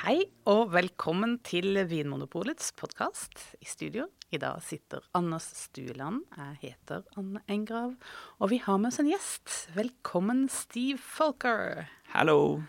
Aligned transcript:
Hei 0.00 0.22
og 0.48 0.70
velkommen 0.72 1.34
til 1.44 1.76
Vinmonopolets 1.84 2.72
podkast. 2.72 3.60
I 3.60 3.66
studio 3.68 4.08
i 4.32 4.40
dag 4.40 4.56
sitter 4.64 5.04
Anders 5.12 5.44
Stueland. 5.58 6.22
Jeg 6.32 6.56
heter 6.62 7.02
Anne 7.20 7.42
Engrav. 7.52 7.92
Og 8.40 8.48
vi 8.48 8.56
har 8.64 8.80
med 8.80 8.88
oss 8.88 8.96
en 9.02 9.10
gjest. 9.10 9.68
Velkommen, 9.74 10.48
Steve 10.48 10.96
Folker. 10.96 11.84
Hallo. 12.14 12.62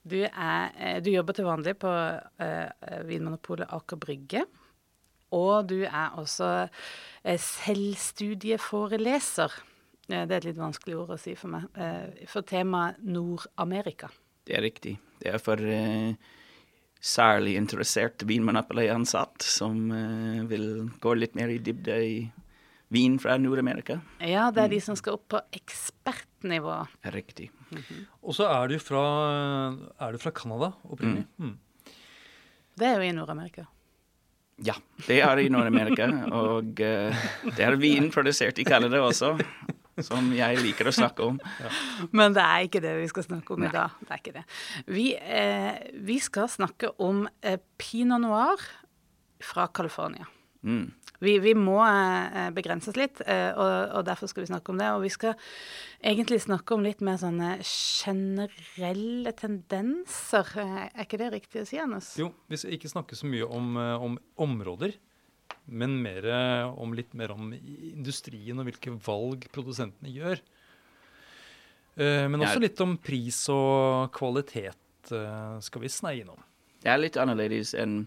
Du, 0.00 0.24
er, 0.24 0.72
eh, 0.80 1.04
du 1.04 1.12
jobber 1.12 1.36
til 1.36 1.44
vanlig 1.44 1.76
på 1.82 1.92
uh, 1.92 3.04
Vinmonopolet 3.04 3.68
Aker 3.76 4.00
Brygge. 4.00 4.48
Og 5.36 5.68
du 5.68 5.84
er 5.84 6.16
også 6.16 6.72
uh, 6.72 7.36
selvstudieforeleser. 7.50 9.52
Det 10.08 10.24
er 10.24 10.40
et 10.40 10.48
litt 10.48 10.62
vanskelig 10.62 10.96
ord 11.02 11.12
å 11.18 11.20
si 11.20 11.36
for 11.36 11.52
meg. 11.52 11.68
For 12.32 12.40
temaet 12.48 12.96
Nord-Amerika. 13.04 14.08
Det 14.48 14.56
er 14.56 14.64
riktig. 14.64 14.96
Det 15.20 15.28
er 15.34 15.40
for 15.42 15.58
uh, 15.60 16.16
særlig 17.00 17.56
interessert 17.58 18.24
vinmonopolansatte 18.26 19.46
som 19.46 19.90
uh, 19.92 20.42
vil 20.50 20.88
gå 21.02 21.14
litt 21.18 21.36
mer 21.38 21.52
i 21.52 21.60
dybde 21.62 22.00
i 22.02 22.16
vin 22.94 23.18
fra 23.18 23.36
Nord-Amerika. 23.38 23.98
Ja, 24.22 24.48
det 24.54 24.62
er 24.62 24.74
de 24.76 24.80
som 24.82 24.96
skal 24.98 25.18
opp 25.18 25.26
på 25.34 25.40
ekspertnivå. 25.58 26.86
Riktig. 27.14 27.50
Mm 27.70 27.82
-hmm. 27.82 28.04
Og 28.22 28.34
så 28.34 28.44
er 28.46 28.68
du 28.68 28.78
fra, 28.78 29.04
er 30.00 30.12
du 30.12 30.18
fra 30.18 30.30
Canada 30.30 30.72
opprinnelig. 30.82 31.26
Mm. 31.38 31.46
Mm. 31.46 31.58
Det 32.78 32.86
er 32.86 32.94
jo 32.94 33.02
i 33.02 33.12
Nord-Amerika. 33.12 33.66
Ja, 34.56 34.74
det 35.06 35.20
er 35.20 35.38
i 35.38 35.48
Nord-Amerika. 35.48 36.06
og 36.32 36.64
uh, 36.64 37.16
det 37.56 37.60
er 37.60 37.76
vin 37.76 38.10
produsert 38.10 38.58
i 38.58 38.64
Canada 38.64 39.00
også 39.00 39.38
som 40.04 40.28
jeg 40.36 40.60
liker 40.60 40.90
å 40.90 40.94
snakke 40.94 41.30
om. 41.32 41.40
Ja. 41.62 41.70
Men 42.12 42.34
det 42.36 42.42
er 42.44 42.66
ikke 42.66 42.82
det 42.84 42.92
vi 42.98 43.06
skal 43.08 43.24
snakke 43.24 43.54
om 43.54 43.62
Nei. 43.62 43.70
i 43.70 43.74
dag. 43.74 43.94
Det 44.02 44.12
er 44.12 44.20
ikke 44.20 44.34
det. 44.34 44.44
Vi, 44.92 45.06
eh, 45.16 45.78
vi 46.04 46.18
skal 46.22 46.50
snakke 46.52 46.92
om 47.02 47.24
eh, 47.40 47.56
pinot 47.80 48.20
noir 48.22 48.60
fra 49.42 49.68
California. 49.72 50.26
Mm. 50.66 50.90
Vi, 51.18 51.38
vi, 51.40 51.54
må 51.56 51.78
eh, 51.86 52.50
begrenses 52.54 52.96
litt, 52.98 53.22
eh, 53.24 53.48
og, 53.56 53.72
og, 53.96 54.02
derfor 54.08 54.28
skal 54.28 54.44
vi 54.44 54.50
snakke 54.50 54.72
om 54.72 54.80
det. 54.80 54.90
Og 54.92 55.04
vi 55.06 55.12
skal 55.12 55.36
egentlig 56.04 56.42
snakke 56.44 56.76
om 56.76 56.84
litt 56.84 57.00
mer 57.04 57.18
sånne 57.20 57.54
generelle 57.64 59.32
tendenser. 59.38 60.52
Eh, 60.60 60.78
er 60.90 61.06
ikke 61.06 61.22
det 61.22 61.32
riktig 61.38 61.62
å 61.62 61.68
si, 61.68 61.80
Anders? 61.80 62.12
Jo, 62.20 62.30
vi 62.50 62.60
skal 62.60 62.76
ikke 62.76 62.92
snakke 62.92 63.18
så 63.18 63.30
mye 63.30 63.48
om, 63.48 63.76
eh, 63.80 64.06
om 64.08 64.18
områder 64.46 64.98
men 65.66 65.96
mer 66.02 66.26
om 66.78 66.92
litt 66.94 67.14
mer 67.18 67.32
om 67.34 67.50
industrien 67.54 68.58
og 68.58 68.68
hvilke 68.68 68.92
valg 69.06 69.48
produsentene 69.54 70.12
gjør. 70.14 70.42
Eh, 71.96 72.26
men 72.28 72.42
også 72.44 72.60
litt 72.60 72.80
om 72.84 72.96
pris 73.00 73.38
og 73.52 74.12
kvalitet 74.16 75.12
eh, 75.16 75.56
skal 75.64 75.82
vi 75.82 75.92
sneie 75.92 76.24
innom. 76.24 76.42
Det 76.82 76.92
er 76.92 77.00
litt 77.00 77.16
annerledes 77.20 77.72
enn 77.78 78.02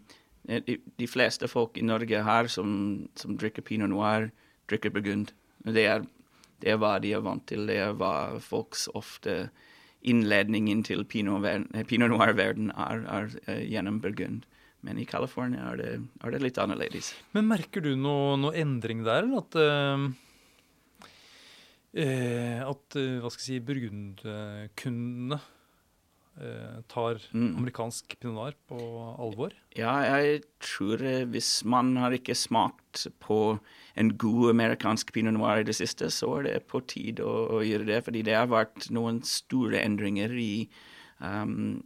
eh, 0.47 0.61
de 0.61 1.09
fleste 1.09 1.49
folk 1.49 1.79
i 1.79 1.85
Norge 1.85 2.21
her 2.25 2.49
som, 2.53 2.69
som 3.17 3.37
drikker 3.39 3.65
pinot 3.65 3.89
noir, 3.89 4.29
drikker 4.69 4.93
burgund. 4.93 5.33
Det 5.65 5.87
er, 5.89 6.05
det 6.61 6.75
er 6.75 6.79
hva 6.81 6.99
de 7.01 7.15
er 7.17 7.25
vant 7.25 7.47
til. 7.49 7.65
Det 7.69 7.79
er 7.81 7.97
hva 7.97 8.13
folks 8.45 8.85
ofte 8.93 9.49
innledningen 10.05 10.85
til 10.87 11.01
pinot, 11.09 11.43
pinot 11.89 12.13
noir-verden 12.13 12.69
er, 12.77 13.01
er, 13.09 13.33
er 13.49 13.65
gjennom 13.65 13.99
burgund. 14.05 14.45
Men 14.85 14.99
i 15.01 15.05
California 15.07 15.73
er 15.73 15.79
det, 15.79 15.91
er 16.23 16.33
det, 16.33 16.41
litt 16.45 16.59
annerledes. 16.61 17.11
Men 17.35 17.49
merker 17.49 17.83
du 17.83 17.91
noe, 17.99 18.37
noe 18.39 18.55
endring 18.55 19.03
der, 19.07 19.25
eller 19.25 19.43
at 19.43 19.59
uh, 19.59 20.09
at 22.69 22.99
uh, 22.99 23.15
hva 23.19 23.31
skal 23.33 23.41
jeg 23.41 23.47
si, 23.47 23.63
burgundkundene 23.65 25.39
uh, 26.39 26.77
tar 26.91 27.19
mm. 27.33 27.57
amerikansk 27.59 28.15
pinot 28.21 28.37
noir 28.37 28.55
på 28.69 28.79
alvor? 29.19 29.55
Ja, 29.75 29.97
jeg 30.05 30.45
tror 30.63 31.03
hvis 31.33 31.51
man 31.67 31.91
har 31.99 32.15
ikke 32.15 32.37
smakt 32.37 33.09
på 33.19 33.57
en 33.99 34.13
god 34.21 34.53
amerikansk 34.53 35.11
pinot 35.15 35.35
noir 35.35 35.59
i 35.59 35.67
det 35.67 35.75
siste, 35.75 36.07
så 36.13 36.37
er 36.37 36.47
det 36.47 36.67
på 36.71 36.79
tide 36.87 37.25
å, 37.27 37.59
å 37.59 37.65
gjøre 37.65 37.89
det. 37.89 37.99
Fordi 38.07 38.23
det 38.29 38.37
har 38.37 38.47
vært 38.53 38.87
noen 38.95 39.19
store 39.27 39.83
endringer 39.83 40.31
i 40.39 40.69
um, 41.19 41.79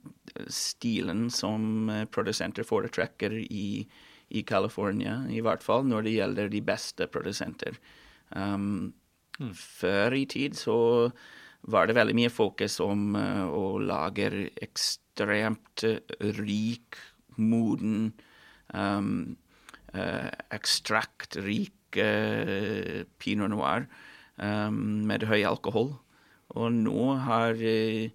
stilen 0.48 1.28
som 1.34 1.90
eh, 1.90 2.06
produsenter 2.10 2.66
foretrekker 2.68 3.36
i, 3.44 3.84
i 4.30 4.44
California, 4.48 5.22
i 5.30 5.42
hvert 5.44 5.64
fall 5.66 5.86
når 5.90 6.08
det 6.08 6.18
gjelder 6.18 6.52
de 6.54 6.62
beste 6.66 7.08
produsenter. 7.12 7.80
Um, 8.30 8.94
mm. 9.40 9.54
Før 9.58 10.18
i 10.18 10.26
tid 10.30 10.58
så 10.58 10.78
var 11.74 11.88
det 11.88 11.96
veldig 11.96 12.16
mye 12.18 12.34
fokus 12.34 12.80
om 12.84 13.14
uh, 13.16 13.48
å 13.48 13.78
lage 13.82 14.30
ekstremt 14.64 15.86
rik, 16.40 17.00
moden, 17.40 18.12
um, 18.74 19.36
uh, 19.96 20.30
ekstraktrik 20.54 21.98
uh, 21.98 23.06
pinot 23.22 23.54
noir 23.54 23.88
um, 24.38 25.02
med 25.08 25.26
høy 25.30 25.42
alkohol. 25.48 25.96
Og 26.54 26.70
nå 26.76 27.08
har 27.24 27.58
uh, 27.58 28.12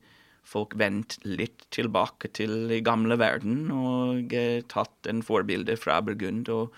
folk 0.49 0.77
vendt 0.81 1.19
litt 1.27 1.67
tilbake 1.75 2.31
til 2.37 2.71
i 2.73 2.81
gamle 2.85 3.19
verden 3.21 3.69
og 3.75 4.33
eh, 4.37 4.65
tatt 4.71 5.09
en 5.11 5.23
forbilde 5.25 5.77
fra 5.81 6.01
Burgund. 6.05 6.49
Og 6.53 6.73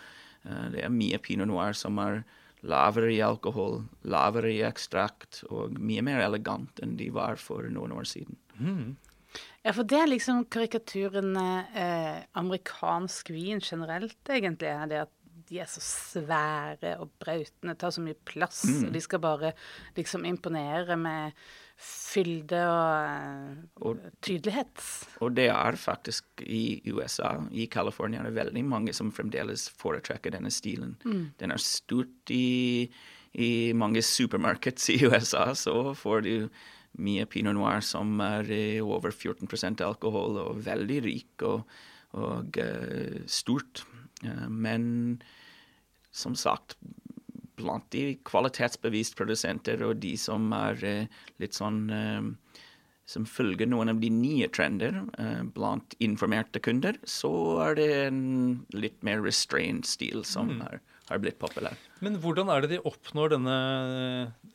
eh, 0.44 0.66
det 0.74 0.84
er 0.86 0.94
mye 0.94 1.20
pinot 1.22 1.50
noir 1.50 1.76
som 1.78 2.00
er 2.02 2.22
lavere 2.66 3.12
i 3.14 3.22
alkohol, 3.24 3.80
lavere 4.04 4.50
i 4.52 4.64
ekstrakt 4.66 5.44
og 5.48 5.78
mye 5.80 6.02
mer 6.04 6.20
elegant 6.26 6.82
enn 6.84 6.98
de 6.98 7.08
var 7.14 7.40
for 7.40 7.70
noen 7.72 7.94
år 7.96 8.08
siden. 8.08 8.36
Mm. 8.60 8.98
Ja, 9.62 9.72
for 9.76 9.86
det 9.86 9.96
er 10.00 10.10
liksom 10.10 10.44
karikaturen 10.50 11.36
eh, 11.38 12.20
amerikansk 12.40 13.30
vin 13.32 13.62
generelt, 13.62 14.20
egentlig. 14.28 14.68
er 14.68 14.90
det 14.90 15.02
at 15.04 15.16
de 15.50 15.58
er 15.58 15.70
så 15.70 15.82
svære 15.82 16.94
og 17.02 17.10
brautende, 17.22 17.74
tar 17.78 17.92
så 17.94 18.02
mye 18.04 18.18
plass. 18.28 18.62
Mm. 18.68 18.84
Og 18.86 18.94
de 18.94 19.02
skal 19.02 19.22
bare 19.22 19.52
liksom 19.96 20.26
imponere 20.28 20.96
med 20.98 21.34
fylde 21.80 22.60
og, 22.68 23.60
og, 23.86 24.02
tydelighet. 24.24 24.82
Og 25.24 25.32
det 25.36 25.48
er 25.52 25.78
faktisk 25.80 26.42
i 26.44 26.80
USA, 26.92 27.36
i 27.50 27.66
California, 27.72 28.22
det 28.24 28.32
er 28.32 28.40
veldig 28.44 28.64
mange 28.68 28.94
som 28.96 29.12
fremdeles 29.14 29.68
foretrekker 29.80 30.34
denne 30.34 30.52
stilen. 30.52 30.96
Mm. 31.04 31.30
Den 31.40 31.54
er 31.54 31.62
stort 31.64 32.34
i, 32.34 32.90
i 33.32 33.50
mange 33.72 34.02
supermarkeds 34.04 34.90
i 34.92 35.00
USA, 35.06 35.50
så 35.56 35.94
får 35.96 36.26
du 36.26 36.34
mye 37.00 37.24
pinot 37.30 37.54
noir 37.54 37.84
som 37.86 38.18
er 38.24 38.50
over 38.82 39.14
14% 39.14 39.84
alkohol 39.86 40.40
og 40.42 40.64
veldig 40.66 41.02
rik 41.06 41.44
og, 41.46 41.62
og 42.18 42.58
uh, 42.58 43.20
stort. 43.30 43.84
Uh, 44.24 44.48
men 44.50 45.20
som 46.10 46.34
sagt, 46.34 46.74
blant 47.60 47.86
de 47.94 48.16
kvalitetsbevist 48.26 49.16
produsenter 49.18 49.82
og 49.86 50.00
de 50.02 50.14
som 50.20 50.50
er 50.56 50.84
uh, 50.84 51.20
litt 51.42 51.56
sånn 51.58 51.82
uh, 51.92 52.30
som 53.10 53.26
følger 53.26 53.66
noen 53.66 53.90
av 53.90 54.00
de 54.02 54.10
nye 54.14 54.46
trender 54.54 55.00
uh, 55.18 55.42
blant 55.54 55.96
informerte 56.02 56.62
kunder, 56.62 56.98
så 57.02 57.32
er 57.66 57.78
det 57.78 57.90
en 58.06 58.22
litt 58.76 59.00
mer 59.06 59.22
restrained 59.24 59.88
stil 59.88 60.22
som 60.28 60.52
mm. 60.54 60.64
er, 60.68 60.82
har 61.10 61.22
blitt 61.22 61.40
populær. 61.42 61.78
Men 62.04 62.20
hvordan 62.22 62.52
er 62.54 62.62
det 62.62 62.76
de 62.76 62.82
oppnår 62.86 63.34
denne 63.34 63.56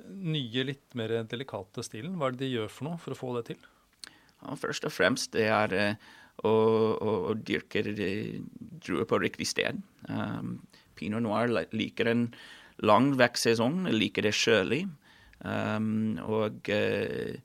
nye, 0.08 0.68
litt 0.72 0.96
mer 0.96 1.18
delikate 1.28 1.84
stilen? 1.84 2.16
Hva 2.16 2.30
er 2.30 2.38
det 2.38 2.46
de 2.46 2.54
gjør 2.54 2.72
for 2.72 2.90
noe 2.90 3.02
for 3.02 3.16
å 3.16 3.20
få 3.20 3.34
det 3.40 3.48
til? 3.52 3.72
Ja, 4.06 4.56
først 4.60 4.88
og 4.88 4.94
fremst 4.94 5.34
det 5.36 5.50
er 5.52 5.76
å, 6.44 6.52
å, 6.52 7.12
å 7.32 7.36
dyrke 7.36 7.84
druer 7.86 9.08
på 9.10 9.20
riktig 9.24 9.48
sted. 9.52 9.80
Um, 10.08 10.58
Pinot 10.96 11.24
noir 11.24 11.52
liker 11.76 12.12
en 12.12 12.28
lang 12.84 13.14
vekstsesong, 13.20 13.86
liker 13.94 14.26
det 14.26 14.36
kjølig. 14.36 14.86
Um, 15.46 16.18
og 16.24 16.70
uh, 16.72 17.36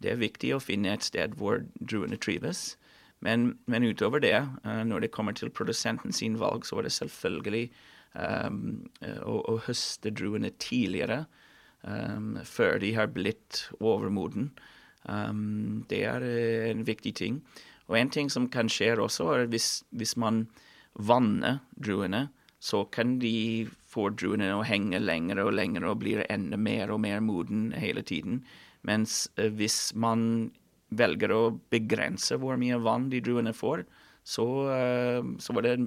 det 0.00 0.12
er 0.12 0.20
viktig 0.20 0.54
å 0.56 0.62
finne 0.62 0.94
et 0.94 1.04
sted 1.04 1.36
hvor 1.38 1.64
druene 1.80 2.18
trives. 2.20 2.74
Men, 3.20 3.58
men 3.68 3.84
utover 3.84 4.22
det, 4.24 4.36
uh, 4.64 4.82
når 4.86 5.06
det 5.06 5.12
kommer 5.14 5.36
til 5.36 5.52
produsenten 5.52 6.14
sin 6.16 6.38
valg, 6.40 6.64
så 6.66 6.80
er 6.80 6.88
det 6.88 6.96
selvfølgelig 6.96 7.66
um, 8.14 8.60
å, 9.22 9.40
å, 9.52 9.56
høste 9.66 10.12
druene 10.14 10.52
tidligere, 10.62 11.24
um, 11.82 12.38
før 12.44 12.80
de 12.82 12.94
har 12.96 13.12
blitt 13.12 13.66
overmoden. 13.80 14.50
Um, 15.04 15.84
det 15.90 16.04
er 16.08 16.24
uh, 16.24 16.70
en 16.70 16.86
viktig 16.88 17.14
ting. 17.20 17.42
Og 17.90 17.98
en 17.98 18.10
ting 18.10 18.30
som 18.30 18.48
kan 18.48 18.70
skje 18.70 18.94
også, 19.02 19.28
er 19.34 19.48
hvis, 19.50 19.82
hvis 19.90 20.16
man 20.16 20.46
vanner 20.94 21.60
druene, 21.74 22.28
så 22.60 22.84
kan 22.92 23.16
de 23.22 23.68
få 23.90 24.10
druene 24.12 24.52
å 24.54 24.64
henge 24.68 25.00
lenger 25.00 25.40
og 25.42 25.54
lenger 25.56 25.86
og 25.88 26.02
blir 26.02 26.26
enda 26.28 26.58
mer 26.60 26.92
og 26.92 27.00
mer 27.06 27.22
moden 27.24 27.70
hele 27.72 28.04
tiden. 28.06 28.42
Mens 28.86 29.24
uh, 29.40 29.48
hvis 29.48 29.94
man 29.96 30.52
velger 30.90 31.32
å 31.32 31.42
begrense 31.72 32.36
hvor 32.42 32.60
mye 32.60 32.78
vann 32.82 33.08
de 33.12 33.22
druene 33.24 33.54
får, 33.56 33.86
så, 34.28 34.46
uh, 34.68 35.24
så 35.40 35.56
det, 35.64 35.78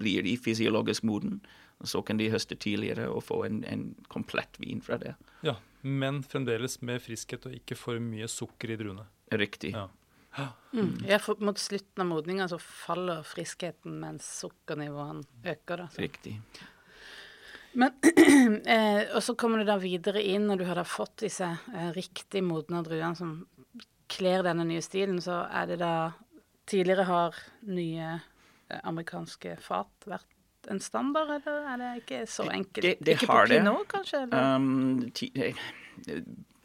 blir 0.00 0.24
de 0.24 0.36
fysiologisk 0.40 1.04
moden. 1.08 1.40
Og 1.84 1.90
så 1.92 2.00
kan 2.00 2.16
de 2.16 2.30
høste 2.32 2.56
tidligere 2.56 3.10
og 3.12 3.26
få 3.26 3.42
en, 3.44 3.60
en 3.68 3.90
komplett 4.12 4.56
vin 4.62 4.80
fra 4.80 4.96
det. 5.00 5.12
Ja, 5.44 5.58
Men 5.82 6.22
fremdeles 6.24 6.80
med 6.82 7.02
friskhet 7.04 7.44
og 7.46 7.52
ikke 7.60 7.76
for 7.78 8.00
mye 8.02 8.28
sukker 8.32 8.72
i 8.72 8.78
druene. 8.80 9.04
Riktig. 9.36 9.74
Ja. 9.76 9.90
Mm. 10.76 10.90
Ja, 11.08 11.18
for 11.22 11.40
mot 11.40 11.58
slutten 11.58 12.02
av 12.02 12.08
modninga 12.10 12.48
så 12.50 12.58
faller 12.60 13.22
friskheten 13.24 13.94
mens 14.02 14.26
sukkernivåene 14.42 15.24
øker. 15.44 15.84
Da, 15.84 15.88
så. 15.88 16.02
Riktig. 16.04 16.36
Men, 17.76 17.92
eh, 18.76 19.02
og 19.14 19.22
så 19.24 19.34
kommer 19.36 19.60
du 19.60 19.68
da 19.68 19.78
videre 19.80 20.22
inn, 20.22 20.46
når 20.48 20.60
du 20.60 20.66
har 20.68 20.80
da 20.80 20.84
fått 20.88 21.26
disse 21.26 21.48
eh, 21.48 21.90
riktig 21.96 22.44
modne 22.44 22.82
druene 22.84 23.16
som 23.16 23.38
kler 24.12 24.44
denne 24.46 24.64
nye 24.68 24.84
stilen, 24.84 25.18
så 25.24 25.44
er 25.50 25.72
det 25.72 25.80
da 25.82 25.96
Tidligere 26.66 27.04
har 27.06 27.36
nye 27.70 28.06
eh, 28.16 28.78
amerikanske 28.82 29.52
fat 29.62 30.06
vært 30.10 30.26
en 30.66 30.80
standard, 30.82 31.30
eller 31.36 31.68
er 31.70 31.76
det 31.78 31.90
ikke 32.00 32.22
så 32.26 32.48
enkelt? 32.50 32.82
Det, 32.82 32.96
det 33.06 33.14
ikke 33.20 33.28
på 33.30 33.44
Pinot, 33.52 33.84
kanskje? 33.92 34.24
Eller? 34.24 34.56
Um, 34.56 35.04
ti, 35.14 35.28
eh, 35.38 35.60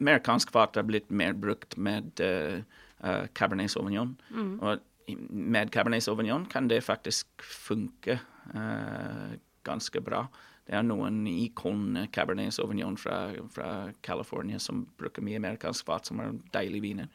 amerikansk 0.02 0.50
fat 0.50 0.80
har 0.80 0.88
blitt 0.88 1.12
mer 1.14 1.36
brukt 1.38 1.76
med 1.78 2.18
uh, 2.18 2.64
uh, 3.04 3.26
Cabernet 3.34 3.72
Sauvignon. 3.72 4.16
Mm. 4.30 4.54
Og 4.62 5.18
med 5.30 5.72
Cabernet 5.74 6.04
Sauvignon 6.04 6.46
kan 6.50 6.68
det 6.70 6.82
faktisk 6.86 7.26
funke 7.42 8.18
uh, 8.54 9.34
ganske 9.66 10.02
bra. 10.02 10.26
Det 10.66 10.76
er 10.78 10.84
noen 10.86 11.24
ikon 11.26 12.06
Cabernet 12.14 12.54
Sauvignon 12.54 12.96
fra, 12.96 13.32
fra 13.50 13.70
California 14.02 14.60
som 14.62 14.84
bruker 14.98 15.24
mye 15.26 15.40
amerikansk 15.40 15.88
fat, 15.88 16.06
som 16.06 16.22
er 16.22 16.36
deilige 16.54 16.86
viner. 16.86 17.08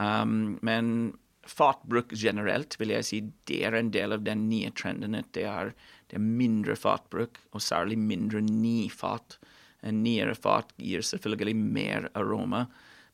Um, 0.00 0.56
men 0.64 1.12
fatbruk 1.50 2.12
generelt 2.16 2.76
vil 2.80 2.94
jeg 2.94 3.06
si 3.06 3.20
det 3.48 3.60
er 3.66 3.76
en 3.76 3.90
del 3.92 4.16
av 4.16 4.24
den 4.24 4.46
nye 4.48 4.70
trenden. 4.76 5.16
at 5.18 5.32
Det 5.36 5.44
er, 5.44 5.74
det 6.08 6.16
er 6.16 6.24
mindre 6.24 6.76
fatbruk, 6.76 7.40
og 7.52 7.62
særlig 7.64 7.98
mindre 7.98 8.40
nifat. 8.40 9.38
En 9.82 10.02
nyere 10.04 10.34
fat 10.34 10.72
gir 10.76 11.04
selvfølgelig 11.04 11.56
mer 11.56 12.08
aroma, 12.14 12.66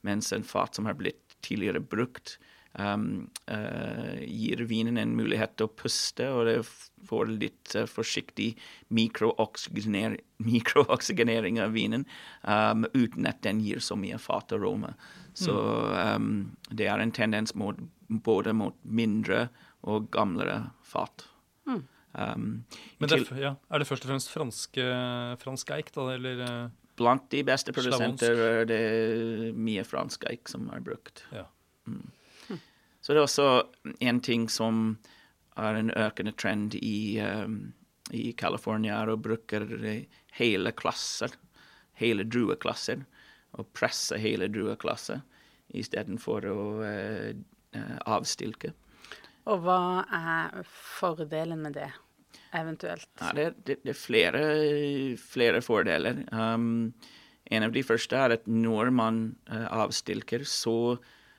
mens 0.06 0.32
en 0.32 0.46
fat 0.46 0.74
som 0.74 0.86
har 0.86 0.94
blitt 0.98 1.25
tidligere 1.44 1.80
brukt, 1.80 2.38
um, 2.78 3.26
uh, 3.50 4.16
gir 4.22 4.62
vinen 4.68 4.98
en 5.00 5.14
mulighet 5.18 5.56
til 5.56 5.68
å 5.68 5.74
puste, 5.82 6.28
og 6.30 6.46
det 6.48 6.56
får 7.08 7.30
litt 7.34 7.76
uh, 7.76 7.86
forsiktig 7.90 8.54
mikrooksygener- 8.88 10.20
mikrooksygenering 10.46 11.60
av 11.62 11.76
vinen, 11.76 12.06
um, 12.42 12.86
uten 12.94 13.28
at 13.28 13.42
den 13.46 13.60
gir 13.64 13.80
så 13.84 13.98
mye 13.98 14.20
fataroma. 14.22 14.94
Så 15.36 15.52
um, 15.52 16.56
det 16.72 16.88
er 16.88 17.02
en 17.02 17.12
tendens 17.12 17.52
mot, 17.54 17.76
både 18.08 18.54
mot 18.56 18.76
mindre 18.82 19.48
og 19.84 20.08
gamlere 20.14 20.70
fat. 20.82 21.26
Um, 22.16 22.64
Men 22.96 23.10
det 23.10 23.18
er, 23.18 23.40
ja, 23.42 23.50
er 23.68 23.82
det 23.82 23.86
først 23.90 24.06
og 24.06 24.14
fremst 24.14 24.30
franske, 24.32 24.84
fransk 25.42 25.72
eik, 25.76 25.90
da, 25.92 26.06
eller 26.14 26.40
eh, 26.46 26.70
Blant 26.96 27.26
de 27.30 27.42
beste 27.44 27.74
produsenter 27.76 28.38
er 28.40 28.68
det 28.68 28.82
mye 29.52 29.84
fransk 29.84 30.24
eik 30.30 30.48
som 30.48 30.70
er 30.72 30.80
brukt. 30.84 31.24
Ja. 31.34 31.44
Mm. 31.86 32.08
Så 33.06 33.14
det 33.14 33.20
er 33.20 33.26
også 33.28 33.48
en 34.00 34.20
ting 34.20 34.48
som 34.50 34.96
er 35.56 35.76
en 35.78 35.92
økende 35.94 36.32
trend 36.34 36.74
i, 36.80 37.20
um, 37.22 37.74
i 38.10 38.32
California, 38.34 38.96
er 38.98 39.12
å 39.12 39.20
bruke 39.20 39.60
hele 40.34 40.72
klasser, 40.74 41.36
hele 42.00 42.26
drueklasser, 42.26 43.04
og 43.56 43.70
presse 43.78 44.18
hele 44.20 44.48
drueklasser 44.50 45.22
istedenfor 45.78 46.48
å 46.50 46.58
uh, 46.82 47.30
avstilke. 48.10 48.72
Og 49.46 49.62
hva 49.62 50.02
er 50.10 50.66
fordelen 50.66 51.62
med 51.62 51.78
det, 51.78 51.92
eventuelt? 52.60 53.08
Ja, 53.20 53.30
det, 53.36 53.46
det, 53.68 53.78
det 53.84 53.92
er 53.92 53.98
flere, 53.98 54.42
flere 55.20 55.62
fordeler. 55.64 56.24
Um, 56.32 56.94
en 57.46 57.66
av 57.66 57.74
de 57.74 57.84
første 57.86 58.18
er 58.18 58.34
at 58.38 58.48
når 58.50 58.90
man 58.94 59.22
uh, 59.52 59.66
avstilker, 59.84 60.44
så 60.48 60.96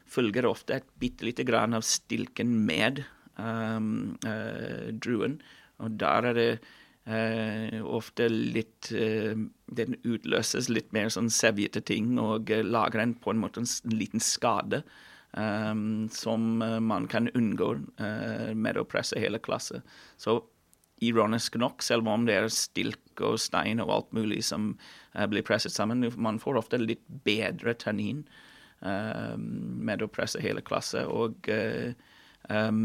følger 0.07 0.47
ofte 0.47 0.77
et 0.77 0.89
bitte 1.01 1.27
lite 1.27 1.43
grann 1.47 1.75
av 1.75 1.83
stilken 1.83 2.53
med 2.67 3.03
um, 3.35 4.17
uh, 4.23 4.87
druen. 4.95 5.41
Og 5.83 5.97
der 5.99 6.31
er 6.31 6.37
det 6.37 6.51
uh, 7.09 7.83
ofte 7.97 8.29
litt 8.31 8.89
eh, 8.91 9.35
Den 9.77 9.97
utløses 10.03 10.71
litt 10.71 10.89
mer 10.95 11.11
sånn 11.13 11.29
sevjete 11.31 11.83
ting 11.85 12.17
og 12.19 12.49
eh, 12.51 12.63
lager 12.65 13.03
en 13.03 13.13
på 13.19 13.31
en 13.33 13.43
måte 13.43 13.61
en 13.63 13.93
liten 13.93 14.23
skade. 14.23 14.83
um, 15.37 16.09
som 16.09 16.61
eh, 16.61 16.79
man 16.79 17.07
kan 17.07 17.29
unngå 17.29 17.73
uh, 18.01 18.53
med 18.55 18.77
å 18.77 18.85
presse 18.89 19.19
hele 19.19 19.39
klasse. 19.43 19.81
Så 20.17 20.39
ironisk 21.03 21.55
nok, 21.59 21.83
selv 21.85 22.07
om 22.09 22.25
det 22.27 22.35
er 22.37 22.49
stilk 22.53 23.21
og 23.25 23.37
stein 23.41 23.81
og 23.83 23.91
alt 23.93 24.13
mulig 24.17 24.43
som 24.45 24.71
eh, 25.13 25.27
blir 25.29 25.45
presset 25.45 25.73
sammen. 25.75 26.05
Man 26.17 26.39
får 26.41 26.61
ofte 26.61 26.79
litt 26.81 27.03
bedre 27.25 27.75
tannin 27.77 28.23
eh, 28.81 29.35
med 29.37 30.01
å 30.01 30.09
presse 30.11 30.41
hele 30.41 30.63
klasse. 30.65 31.05
Og 31.05 31.49
em, 31.53 32.81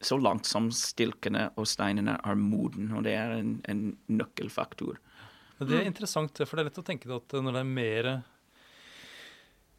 så 0.00 0.18
langt 0.18 0.46
som 0.46 0.70
stilkene 0.74 1.48
og 1.58 1.68
steinene 1.70 2.18
er 2.22 2.38
moden, 2.38 2.92
og 2.94 3.06
det 3.06 3.16
er 3.18 3.38
en, 3.38 3.56
en 3.70 3.84
nøkkelfaktor. 4.10 5.00
Det 5.58 5.80
er 5.80 5.88
interessant, 5.88 6.38
for 6.46 6.54
det 6.54 6.62
er 6.62 6.68
lett 6.70 6.82
å 6.82 6.86
tenke 6.86 7.10
at 7.10 7.34
når 7.34 7.56
det 7.56 7.62
er 7.64 7.72
mer 7.72 8.10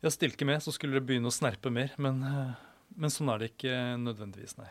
ja, 0.04 0.12
stilke 0.12 0.48
med, 0.48 0.60
så 0.64 0.76
skulle 0.76 1.00
det 1.00 1.08
begynne 1.08 1.32
å 1.32 1.36
snerpe 1.36 1.72
mer. 1.72 1.96
Men, 2.04 2.20
men 3.00 3.16
sånn 3.16 3.32
er 3.32 3.40
det 3.40 3.54
ikke 3.54 3.80
nødvendigvis, 4.04 4.58
nei. 4.60 4.68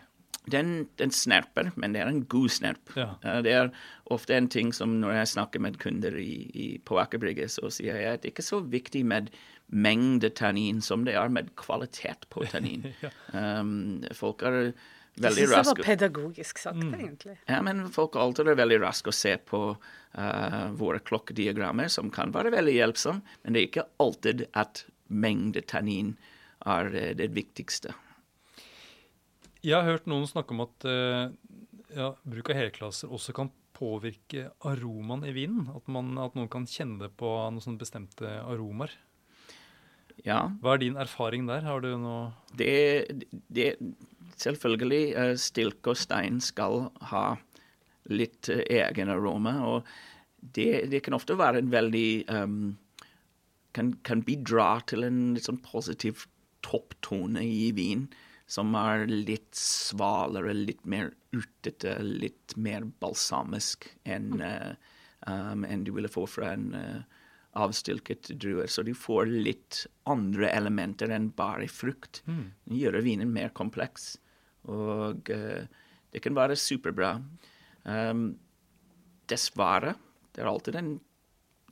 Den, 0.53 0.89
den 1.01 1.13
snerper, 1.15 1.71
men 1.77 1.95
det 1.95 2.03
er 2.03 2.11
en 2.11 2.25
god 2.31 2.53
snerp. 2.55 2.93
Ja. 2.97 3.13
Det 3.45 3.53
er 3.53 3.71
ofte 4.13 4.37
en 4.37 4.49
ting 4.53 4.73
som 4.77 4.99
når 5.03 5.21
jeg 5.21 5.33
snakker 5.35 5.63
med 5.63 5.79
kunder 5.83 6.17
i, 6.21 6.49
i, 6.55 6.69
på 6.85 6.99
Aker 7.01 7.21
Brygge, 7.23 7.49
så 7.53 7.71
sier 7.75 7.99
jeg 8.01 8.19
at 8.19 8.25
det 8.25 8.33
ikke 8.33 8.45
er 8.45 8.51
så 8.51 8.61
viktig 8.65 9.05
med 9.09 9.33
mengde 9.69 10.31
tannin 10.33 10.81
som 10.85 11.05
det 11.05 11.17
er 11.19 11.33
med 11.33 11.51
kvalitet 11.61 12.29
på 12.33 12.47
tannin. 12.49 12.87
um, 13.37 14.01
folk 14.17 14.45
er 14.49 14.59
Jeg 14.59 15.25
veldig 15.27 15.45
syns 15.45 15.51
det 15.51 15.59
raske 15.59 15.75
var 15.75 15.89
pedagogisk 15.91 16.63
sagt, 16.63 16.85
egentlig. 16.87 17.37
ja, 17.51 17.61
men 17.67 17.89
folk 17.93 18.17
er 18.17 18.25
alltid 18.25 18.53
veldig 18.57 18.81
raske 18.85 19.13
å 19.13 19.19
se 19.19 19.35
på 19.51 19.63
uh, 19.75 20.65
våre 20.79 21.03
klokkediagrammer, 21.05 21.91
som 21.93 22.13
kan 22.15 22.33
være 22.35 22.55
veldig 22.55 22.77
hjelpsomme, 22.79 23.37
men 23.43 23.55
det 23.55 23.61
er 23.61 23.71
ikke 23.73 23.89
alltid 24.01 24.47
at 24.57 24.87
mengde 25.09 25.65
tannin 25.69 26.17
er 26.67 26.93
eh, 26.95 27.15
det 27.17 27.31
viktigste. 27.37 27.95
Jeg 29.65 29.75
har 29.75 29.89
hørt 29.89 30.07
noen 30.11 30.29
snakke 30.29 30.55
om 30.55 30.63
at 30.65 30.87
eh, 30.87 31.31
ja, 31.97 32.13
bruk 32.23 32.53
av 32.53 32.61
helklasser 32.61 33.11
også 33.15 33.35
kan 33.37 33.51
påvirke 33.79 34.49
aromaen 34.67 35.27
i 35.27 35.35
vinen. 35.35 35.69
At, 35.75 35.87
man, 35.91 36.13
at 36.21 36.37
noen 36.39 36.51
kan 36.53 36.67
kjenne 36.69 37.01
det 37.05 37.13
på 37.19 37.31
noen 37.55 37.79
bestemte 37.81 38.39
aromaer. 38.45 38.95
Ja, 40.27 40.49
Hva 40.63 40.75
er 40.75 40.83
din 40.83 40.99
erfaring 40.99 41.47
der? 41.47 41.63
Har 41.67 41.83
du 41.85 41.93
noe 41.99 42.33
det, 42.59 43.07
det 43.55 43.77
Selvfølgelig, 44.39 45.05
eh, 45.19 45.35
stilk 45.41 45.87
og 45.91 45.99
stein 45.99 46.39
skal 46.43 46.93
ha 47.11 47.25
litt 48.11 48.51
eh, 48.53 48.63
egen 48.79 49.11
aroma, 49.11 49.57
og 49.67 49.89
det, 50.39 50.87
det 50.93 51.03
kan 51.03 51.17
ofte 51.17 51.35
være 51.39 51.59
en 51.59 51.73
veldig 51.73 52.11
um, 52.31 52.77
kan, 53.75 53.91
kan 54.07 54.23
bidra 54.23 54.77
til 54.87 55.03
en 55.09 55.19
litt 55.35 55.49
sånn 55.49 55.59
positiv 55.65 56.29
topptone 56.63 57.43
i 57.43 57.73
vin, 57.75 58.07
som 58.49 58.73
er 58.81 59.05
litt 59.11 59.53
svalere, 59.57 60.55
litt 60.57 60.87
mer 60.89 61.13
urtete, 61.37 61.99
litt 62.01 62.57
mer 62.57 62.87
balsamisk 63.03 63.91
enn 64.09 64.41
eh, 64.41 64.73
um, 65.29 65.67
en 65.69 65.85
du 65.85 65.93
ville 65.93 66.09
få 66.09 66.25
fra 66.31 66.55
en 66.55 66.71
uh, 66.73 67.03
avstilket 67.61 68.31
druer. 68.41 68.71
Så 68.73 68.87
de 68.87 68.95
får 68.97 69.29
litt 69.29 69.83
andre 70.09 70.49
elementer 70.49 71.13
enn 71.13 71.29
bare 71.37 71.69
frukt. 71.69 72.23
Det 72.65 72.81
gjør 72.81 73.03
vinen 73.05 73.35
mer 73.35 73.53
kompleks, 73.53 74.15
og 74.65 75.29
uh, 75.29 75.69
det 76.09 76.25
kan 76.25 76.39
være 76.39 76.57
superbra. 76.57 77.19
Um, 77.85 78.31
dessverre, 79.29 79.93
det 80.33 80.41
er 80.41 80.49
alltid 80.49 80.81
en 80.81 80.95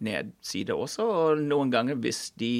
nedside 0.04 0.74
også, 0.74 1.06
og 1.06 1.44
noen 1.44 1.72
ganger 1.72 1.98
hvis 2.02 2.30
de 2.40 2.52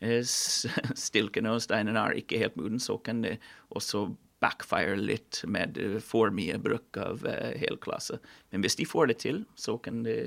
eh, 0.00 0.20
stilkene 1.06 1.54
og 1.54 1.62
steinene 1.64 2.02
er 2.02 2.18
ikke 2.20 2.40
helt 2.42 2.58
moden, 2.60 2.82
så 2.82 2.98
kan 2.98 3.24
det 3.24 3.38
også 3.70 4.10
backfire 4.42 4.98
litt 4.98 5.44
med 5.46 5.78
eh, 5.80 6.00
for 6.02 6.34
mye 6.34 6.58
bruk 6.62 6.98
av 7.00 7.24
hel 7.58 7.78
klasse. 7.82 8.20
Men 8.50 8.64
hvis 8.64 8.78
de 8.80 8.88
får 8.88 9.12
det 9.12 9.22
til, 9.24 9.44
så 9.54 9.78
kan 9.82 10.02
det 10.06 10.18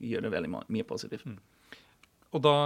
gjøre 0.00 0.32
veldig 0.34 0.52
mye 0.56 0.88
positivt. 0.88 1.28
Og 2.36 2.44
da 2.44 2.56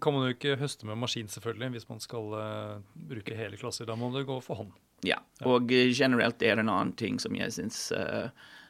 kan 0.00 0.14
man 0.14 0.24
jo 0.24 0.32
ikke 0.32 0.56
høste 0.60 0.88
med 0.88 1.00
maskin, 1.00 1.28
selvfølgelig, 1.28 1.74
hvis 1.74 1.88
man 1.90 2.00
skal 2.00 2.36
eh, 2.38 2.76
bruke 3.10 3.36
hele 3.36 3.58
klasser. 3.60 3.88
Da 3.88 3.96
må 3.98 4.08
det 4.14 4.24
gå 4.28 4.38
for 4.44 4.62
hånd. 4.62 4.72
Ja, 5.04 5.18
og 5.44 5.72
generelt 5.72 5.98
generelt 5.98 6.38
det 6.38 6.52
er 6.52 6.62
en 6.62 6.70
annen 6.70 6.94
ting 6.96 7.18
som 7.18 7.34
jeg 7.34 7.50
syns 7.50 7.88
uh, 7.90 8.28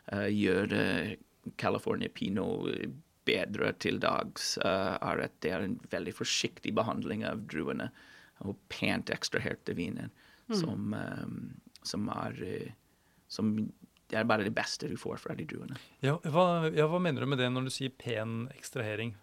uh, 0.09 0.29
gjør 0.33 0.73
uh, 0.73 1.11
California 1.61 2.09
Pinot 2.09 2.71
eh, 2.73 2.89
bedre 3.29 3.73
til 3.83 4.01
dags, 4.03 4.57
uh, 4.65 4.97
er 4.99 5.27
at 5.29 5.35
det 5.45 5.53
er 5.55 5.67
en 5.67 5.79
veldig 5.93 6.15
forsiktig 6.17 6.75
behandling 6.77 7.25
av 7.29 7.45
druene 7.51 7.91
og 8.43 8.59
pent 8.73 9.13
ekstraherte 9.15 9.75
viner, 9.79 10.11
som, 10.53 10.95
um, 10.95 11.37
som 11.87 12.09
er 12.13 12.41
eh, 12.45 12.73
som 13.33 13.55
Det 14.11 14.19
er 14.19 14.27
bare 14.29 14.45
det 14.45 14.53
beste 14.53 14.91
du 14.91 14.97
får 15.01 15.23
fra 15.23 15.33
de 15.33 15.47
druene. 15.49 15.79
Ja, 16.05 16.19
hva, 16.35 16.69
ja, 16.69 16.85
hva 16.91 16.99
mener 17.01 17.25
du 17.25 17.31
med 17.31 17.39
det 17.41 17.49
når 17.49 17.65
du 17.65 17.73
sier 17.73 17.95
pen 17.97 18.51
ekstrahering? 18.53 19.15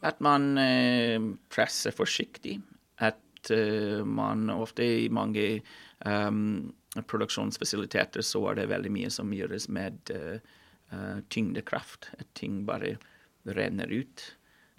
At 0.00 0.22
man 0.24 0.56
eh, 0.56 1.20
presser 1.52 1.92
forsiktig. 1.92 2.54
At 2.96 3.50
uh, 3.52 4.00
man 4.08 4.48
ofte 4.54 4.86
i 5.04 5.10
mange 5.12 5.60
um, 6.06 6.72
produksjonsfasiliteter 6.96 8.24
så 8.24 8.40
er 8.48 8.62
det 8.62 8.70
veldig 8.72 8.94
mye 8.94 9.12
som 9.12 9.34
gjøres 9.36 9.68
med 9.68 10.14
uh, 10.16 10.40
uh, 10.92 11.22
tyngdekraft. 11.32 12.10
At 12.18 12.28
ting 12.34 12.64
bare 12.68 12.96
renner 13.46 13.90
ut 13.92 14.24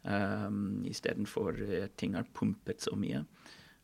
um, 0.04 0.84
istedenfor 0.88 1.60
at 1.84 1.98
ting 1.98 2.16
har 2.16 2.28
pumpet 2.36 2.84
så 2.84 2.96
mye. 3.00 3.24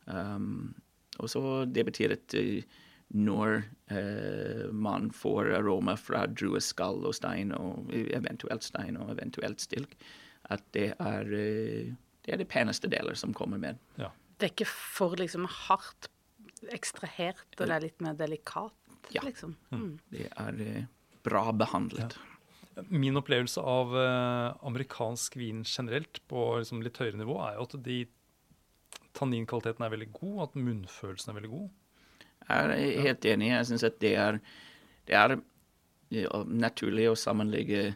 Um, 0.04 0.74
og 1.22 1.30
så 1.30 1.64
Det 1.64 1.84
betyr 1.86 2.12
at 2.12 2.34
når 3.14 3.62
eh, 3.92 4.70
man 4.72 5.10
får 5.14 5.52
aroma 5.60 5.94
fra 6.00 6.24
drueskall 6.26 7.04
og 7.06 7.14
stein, 7.14 7.52
og 7.54 7.92
eventuelt 7.92 8.66
stein 8.66 8.98
og 8.98 9.12
eventuelt 9.14 9.62
stilk, 9.62 9.94
at 10.52 10.64
det 10.76 10.90
er, 10.98 11.30
eh, 11.30 11.92
det 12.24 12.34
er 12.34 12.40
de 12.40 12.48
peneste 12.48 12.90
deler 12.90 13.14
som 13.18 13.34
kommer 13.36 13.60
med. 13.60 13.78
Ja. 14.00 14.10
Det 14.38 14.48
er 14.48 14.54
ikke 14.54 14.70
for 14.70 15.14
liksom 15.20 15.46
hardt 15.46 16.10
ekstrahert, 16.74 17.46
og 17.58 17.66
det 17.68 17.76
er 17.76 17.86
litt 17.86 18.02
mer 18.02 18.18
delikat? 18.18 18.74
Ja. 19.12 19.22
Liksom. 19.22 19.54
Mm. 19.70 19.80
mm. 19.80 19.94
Det 20.10 20.28
er 20.32 20.60
eh, 20.64 20.84
bra 21.24 21.48
behandlet. 21.56 22.16
Ja. 22.16 22.84
Min 22.90 23.16
opplevelse 23.16 23.62
av 23.62 23.94
eh, 23.98 24.66
amerikansk 24.66 25.36
vin 25.38 25.62
generelt 25.66 26.20
på 26.30 26.46
liksom, 26.58 26.82
litt 26.82 26.98
høyere 26.98 27.20
nivå 27.20 27.38
er 27.46 27.58
jo 27.58 27.68
at 27.68 27.76
de 27.86 27.98
tanninkvaliteten 29.14 29.86
er 29.86 29.92
veldig 29.94 30.10
god, 30.16 30.38
at 30.48 30.58
munnfølelsen 30.58 31.30
er 31.30 31.38
veldig 31.38 31.52
god. 31.52 31.68
Jeg 32.44 32.64
er 32.74 33.02
helt 33.06 33.26
enig. 33.30 33.50
Jeg 33.52 33.68
syns 33.70 33.86
at 33.86 34.00
det 34.02 34.14
er, 34.20 34.40
det 35.08 35.16
er 35.16 35.36
naturlig 36.50 37.08
å 37.10 37.18
sammenligge 37.18 37.94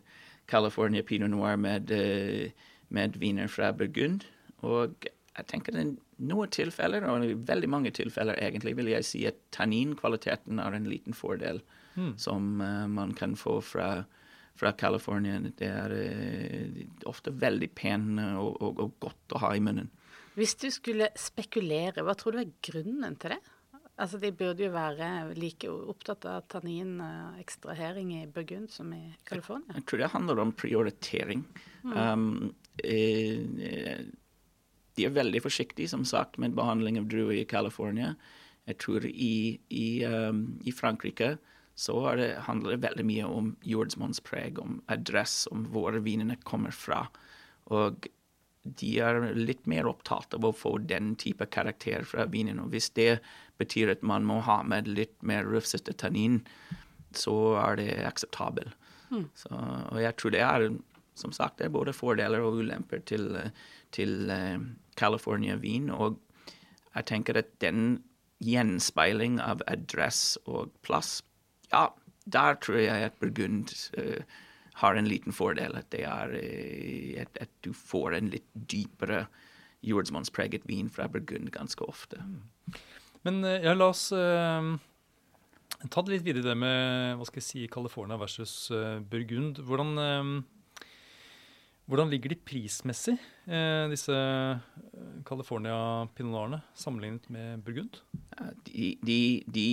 California 0.49 1.04
pinot 1.04 1.30
noir 1.30 1.58
med, 1.61 1.90
eh, 1.92 2.54
med 2.88 3.18
viner 3.20 3.50
fra 3.52 3.73
Burgund. 3.73 4.25
Og 4.62 4.94
jeg 5.04 5.47
tenker 5.50 5.75
det 5.75 5.82
er 5.85 5.92
noen 6.30 6.50
tilfeller, 6.50 7.04
og 7.06 7.26
i 7.26 7.35
veldig 7.35 7.68
mange 7.70 7.92
tilfeller 7.94 8.38
egentlig, 8.40 8.76
vil 8.78 8.90
jeg 8.90 9.04
si 9.06 9.26
at 9.28 9.37
tanninkvaliteten 9.54 10.62
er 10.62 10.75
en 10.75 10.88
liten 10.88 11.14
fordel 11.14 11.61
mm. 11.95 12.14
som 12.21 12.61
uh, 12.61 12.87
man 12.90 13.14
kan 13.18 13.37
få 13.38 13.59
fra, 13.64 13.90
fra 14.59 14.73
California. 14.78 15.40
Det 15.40 15.68
er 15.68 15.95
uh, 15.95 16.80
ofte 17.11 17.35
veldig 17.35 17.71
pen 17.76 18.18
og, 18.18 18.57
og, 18.62 18.83
og, 18.85 18.97
godt 19.09 19.37
å 19.37 19.45
ha 19.47 19.54
i 19.57 19.62
munnen. 19.62 19.90
Hvis 20.38 20.54
du 20.61 20.68
skulle 20.71 21.11
spekulere, 21.18 22.04
hva 22.07 22.14
tror 22.14 22.37
du 22.37 22.45
er 22.45 22.59
grunnen 22.62 23.16
til 23.18 23.35
det? 23.35 23.40
Altså, 23.99 24.21
De 24.23 24.30
burde 24.30 24.62
jo 24.62 24.71
være 24.71 25.35
like 25.35 25.66
opptatt 25.66 26.23
av 26.30 26.45
tanninekstrahering 26.52 28.12
i 28.21 28.26
Burgund 28.30 28.71
som 28.71 28.92
i 28.95 29.02
California. 29.26 29.75
Jeg 29.75 29.88
tror 29.90 30.02
det 30.04 30.11
handler 30.12 30.42
om 30.45 30.54
prioritering. 30.54 31.42
Mm. 31.83 31.97
Um, 31.99 32.54
eh, 32.85 34.04
de 34.95 35.07
er 35.07 35.14
veldig 35.14 35.42
forsiktige, 35.42 35.90
som 35.90 36.07
sagt, 36.07 36.38
med 36.38 36.54
behandling 36.54 37.00
av 37.00 37.11
druer 37.11 37.40
i 37.40 37.49
California. 37.50 38.14
Jeg 38.71 38.78
tror 38.85 39.07
i, 39.09 39.59
i, 39.71 39.88
um, 40.07 40.45
i 40.62 40.75
Frankrike 40.75 41.37
så 41.78 41.94
det, 42.18 42.32
handler 42.49 42.75
det 42.75 42.82
veldig 42.88 43.06
mye 43.06 43.26
om 43.30 43.50
jordsmonnspreg, 43.62 44.58
om 44.58 44.80
adress, 44.90 45.44
om 45.52 45.68
hvor 45.70 45.94
vinene 46.02 46.35
kommer 46.42 46.75
fra. 46.75 47.04
Og 47.70 48.08
de 48.78 48.90
er 49.00 49.20
litt 49.38 49.62
mer 49.70 49.87
opptatt 49.87 50.35
av 50.35 50.44
å 50.44 50.54
få 50.56 50.75
den 50.90 51.14
type 51.20 51.47
karakter 51.54 52.02
fra 52.08 52.26
vinen. 52.30 52.58
Og 52.58 52.75
hvis 52.75 52.90
det 52.99 53.20
betyr 53.62 53.94
at 53.94 54.02
man 54.02 54.26
må 54.26 54.40
ha 54.47 54.61
med 54.66 54.90
litt 54.90 55.14
mer 55.23 55.47
rufsete 55.47 55.94
tannin, 55.94 56.40
så 57.14 57.37
er 57.62 57.78
det 57.80 57.90
akseptabel. 58.08 58.75
Mm. 59.08 59.25
og 59.49 60.02
jeg 60.02 60.16
tror 60.20 60.32
det 60.35 60.40
er 60.44 60.66
som 61.16 61.32
sagt, 61.32 61.56
det 61.58 61.68
er 61.68 61.73
både 61.73 61.94
fordeler 61.97 62.42
og 62.44 62.61
ulemper 62.61 63.00
til, 63.08 63.30
til 63.94 64.28
uh, 64.30 64.61
California-vin. 65.00 65.88
Og 65.94 66.18
jeg 66.92 67.08
tenker 67.11 67.40
at 67.40 67.54
den 67.64 68.02
gjenspeiling 68.44 69.40
av 69.42 69.64
adress 69.66 70.37
og 70.47 70.70
plass, 70.87 71.18
ja, 71.72 71.88
der 72.28 72.58
tror 72.62 72.80
jeg 72.80 73.08
at 73.08 73.18
Burgund 73.20 73.72
uh, 73.98 74.22
har 74.82 74.98
en 74.98 75.08
liten 75.08 75.34
fordel. 75.34 75.76
At, 75.78 75.90
det 75.94 76.04
er, 76.08 76.34
uh, 76.34 77.20
at, 77.22 77.40
at 77.46 77.52
du 77.64 77.72
får 77.76 78.18
en 78.18 78.30
litt 78.34 78.48
dypere 78.54 79.26
jordsmonnspreget 79.87 80.66
vin 80.66 80.90
fra 80.90 81.08
Burgund 81.08 81.52
ganske 81.54 81.84
ofte. 81.87 82.18
Mm. 82.25 82.78
Men 83.26 83.44
eh, 83.46 83.62
ja, 83.62 83.75
la 83.75 83.88
oss 83.92 84.08
ta 84.10 86.02
det 86.02 86.12
litt 86.12 86.25
videre, 86.26 86.42
det 86.48 86.54
med 86.58 87.18
hva 87.18 87.26
skal 87.26 87.38
jeg 87.38 87.46
si, 87.46 87.62
California 87.70 88.18
versus 88.18 88.70
Burgund. 89.10 89.60
Hvordan, 89.66 90.42
hvordan, 91.88 92.11
ligger 92.12 92.35
de 92.35 92.37
prismessig, 92.45 93.16
disse 93.90 94.14
California 95.25 96.07
pinot 96.14 96.59
sammenlignet 96.76 97.28
med 97.33 97.62
Burgund? 97.64 98.00
De, 98.68 98.90
de, 99.02 99.21
de, 99.49 99.66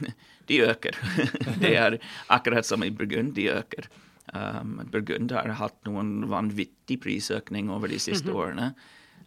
de 0.48 0.60
øker. 0.62 0.98
det 1.62 1.72
er 1.74 1.98
akkurat 2.30 2.66
som 2.66 2.86
i 2.86 2.90
Burgund, 2.94 3.34
de 3.34 3.50
øker. 3.50 3.90
Um, 4.34 4.80
Burgund 4.90 5.30
har 5.34 5.52
hatt 5.60 5.76
noen 5.86 6.24
vanvittig 6.30 6.98
prisøkning 7.02 7.70
over 7.70 7.88
de 7.88 7.98
siste 7.98 8.30
mm 8.30 8.34
-hmm. 8.34 8.40
årene. 8.42 8.74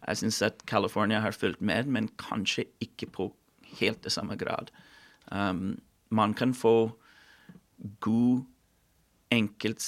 Jeg 0.06 0.16
syns 0.16 0.42
at 0.42 0.62
California 0.66 1.20
har 1.20 1.32
fulgt 1.32 1.60
med, 1.60 1.86
men 1.86 2.08
kanskje 2.08 2.64
ikke 2.80 3.06
på 3.06 3.34
helt 3.80 4.04
det 4.04 4.12
samme 4.12 4.36
grad. 4.36 4.70
Um, 5.32 5.80
man 6.10 6.34
kan 6.34 6.54
få 6.54 6.98
god 8.00 8.44
enkelt, 9.30 9.80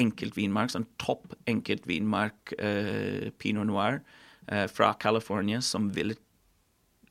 enkeltvinmark, 0.00 0.72
sånn 0.72 0.88
topp 1.02 1.34
enkeltvinmark 1.50 2.54
eh, 2.58 3.30
pinot 3.42 3.68
noir 3.68 4.00
eh, 4.48 4.66
fra 4.70 4.92
California 5.00 5.60
som 5.64 5.90
ville, 5.96 6.16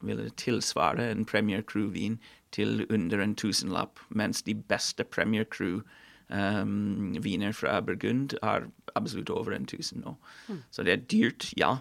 ville 0.01 0.29
tilsvare 0.41 1.11
en 1.11 1.25
Premier 1.27 1.61
Crew-vin 1.61 2.19
til 2.55 2.85
under 2.89 3.19
en 3.23 3.35
tusenlapp, 3.37 3.99
mens 4.09 4.43
de 4.47 4.55
beste 4.55 5.05
Premier 5.07 5.45
Crew-viner 5.47 7.53
um, 7.53 7.55
fra 7.55 7.77
Burgund 7.85 8.35
er 8.41 8.67
absolutt 8.95 9.31
over 9.31 9.55
en 9.55 9.69
tusen 9.69 10.03
nå. 10.03 10.15
Mm. 10.49 10.63
Så 10.71 10.83
det 10.87 10.93
er 10.93 11.07
dyrt, 11.13 11.51
ja, 11.59 11.77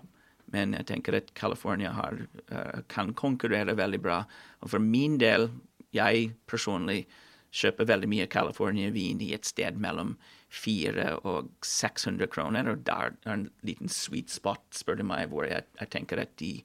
men 0.54 0.74
jeg 0.78 0.86
tenker 0.90 1.18
at 1.18 1.34
California 1.38 1.90
har, 1.96 2.14
uh, 2.52 2.78
kan 2.92 3.14
konkurrere 3.14 3.78
veldig 3.78 4.02
bra. 4.02 4.22
Og 4.62 4.70
for 4.74 4.80
min 4.82 5.18
del, 5.22 5.50
jeg 5.94 6.30
personlig 6.50 7.04
kjøper 7.50 7.88
veldig 7.90 8.10
mye 8.10 8.30
California-vin 8.30 9.22
i 9.26 9.32
et 9.34 9.48
sted 9.48 9.78
mellom 9.80 10.14
400 10.50 11.22
og 11.28 11.50
600 11.64 12.30
kroner. 12.30 12.70
Og 12.72 12.84
der 12.86 13.14
er 13.24 13.34
en 13.34 13.48
liten 13.66 13.90
sweet 13.92 14.32
spot, 14.32 14.62
spør 14.74 15.00
du 15.00 15.06
meg, 15.06 15.28
hvor 15.32 15.46
jeg, 15.48 15.66
jeg 15.78 15.92
tenker 15.94 16.22
at 16.22 16.32
de, 16.42 16.56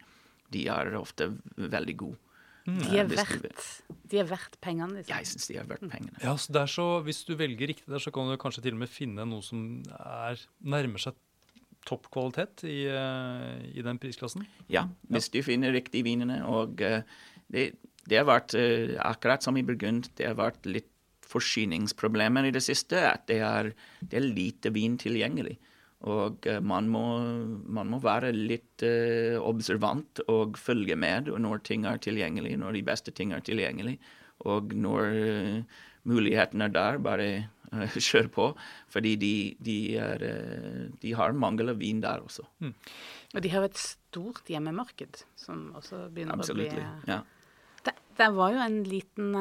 de, 0.53 0.67
er 0.71 0.95
ofte 0.97 1.31
veldig 1.55 1.97
gode. 2.01 2.21
Mm. 2.65 2.79
De, 2.81 2.97
er 2.97 3.09
verdt, 3.11 3.67
de 4.09 4.17
er 4.17 4.25
verdt 4.25 4.57
pengene. 4.63 4.97
Liksom. 4.97 5.13
Jeg 5.13 5.29
syns 5.29 5.51
de 5.51 5.59
er 5.61 5.67
verdt 5.69 5.85
pengene. 5.85 6.17
Ja, 6.23 6.33
så, 6.41 6.65
så 6.71 6.87
Hvis 7.05 7.21
du 7.27 7.35
velger 7.37 7.69
riktig 7.69 7.85
der, 7.91 8.01
så 8.01 8.13
kan 8.13 8.31
du 8.31 8.39
kanskje 8.41 8.65
til 8.65 8.73
og 8.73 8.81
med 8.81 8.89
finne 8.89 9.27
noe 9.29 9.45
som 9.45 9.83
er, 9.93 10.41
nærmer 10.65 11.03
seg 11.03 11.19
topp 11.85 12.09
kvalitet 12.09 12.63
i, 12.65 12.87
eh, 12.89 13.59
i, 13.69 13.83
den 13.85 13.99
prisklassen? 14.01 14.47
Ja, 14.73 14.87
hvis 15.13 15.29
du 15.29 15.43
finner 15.45 15.75
riktige 15.75 16.07
vinene. 16.07 16.39
Og 16.49 16.81
uh, 16.81 17.05
det, 17.53 17.67
det, 18.09 18.17
har 18.17 18.25
vært 18.25 18.57
akkurat 18.97 19.45
som 19.45 19.61
i 19.61 19.65
Burgund, 19.65 20.09
det 20.17 20.31
har 20.31 20.39
vært 20.39 20.65
litt 20.65 20.89
forsyningsproblemer 21.29 22.49
i 22.49 22.53
det 22.55 22.63
siste. 22.65 23.01
At 23.11 23.25
det 23.31 23.39
er, 23.45 23.71
det 24.01 24.19
er 24.19 24.27
lite 24.27 24.73
vin 24.75 24.99
tilgjengelig. 25.01 25.57
Og 26.05 26.45
uh, 26.49 26.59
man, 26.61 26.91
må, 26.91 27.05
man, 27.65 27.89
må, 27.93 28.01
være 28.03 28.33
litt 28.35 28.83
observant 29.39 30.21
og 30.29 30.59
følge 30.59 30.97
med 30.99 31.31
når 31.41 31.63
ting 31.65 31.87
er 31.89 32.01
tilgjengelig, 32.03 32.57
når 32.61 32.77
de 32.77 32.85
beste 32.85 33.15
ting 33.15 33.33
er 33.33 33.43
tilgjengelig. 33.45 33.97
Og 34.45 34.75
når 34.75 35.63
muligheten 36.05 36.61
er 36.61 36.73
der, 36.73 36.97
bare 37.01 37.27
uh, 37.73 37.97
kjør 38.07 38.29
på. 38.33 38.49
Fordi 38.93 39.15
de, 39.21 39.33
de, 39.65 39.77
er, 40.01 40.25
eh, 40.29 40.83
de, 41.01 41.13
har 41.17 41.35
mangel 41.37 41.73
av 41.73 41.81
vin 41.81 42.01
der 42.03 42.23
også. 42.25 42.45
Mm. 42.63 42.75
Og 43.33 43.41
de 43.43 43.53
har 43.53 43.65
et 43.67 43.79
stort 43.79 44.51
hjemmemarked 44.51 45.25
som 45.39 45.71
også 45.77 46.05
begynner 46.13 46.37
Absolutely, 46.37 46.85
å 46.85 47.01
bli 47.03 47.13
ja. 47.13 47.19
det, 47.87 47.95
det, 48.17 48.29
var 48.37 48.53
jo 48.55 48.61
en 48.63 48.79
liten 48.87 49.35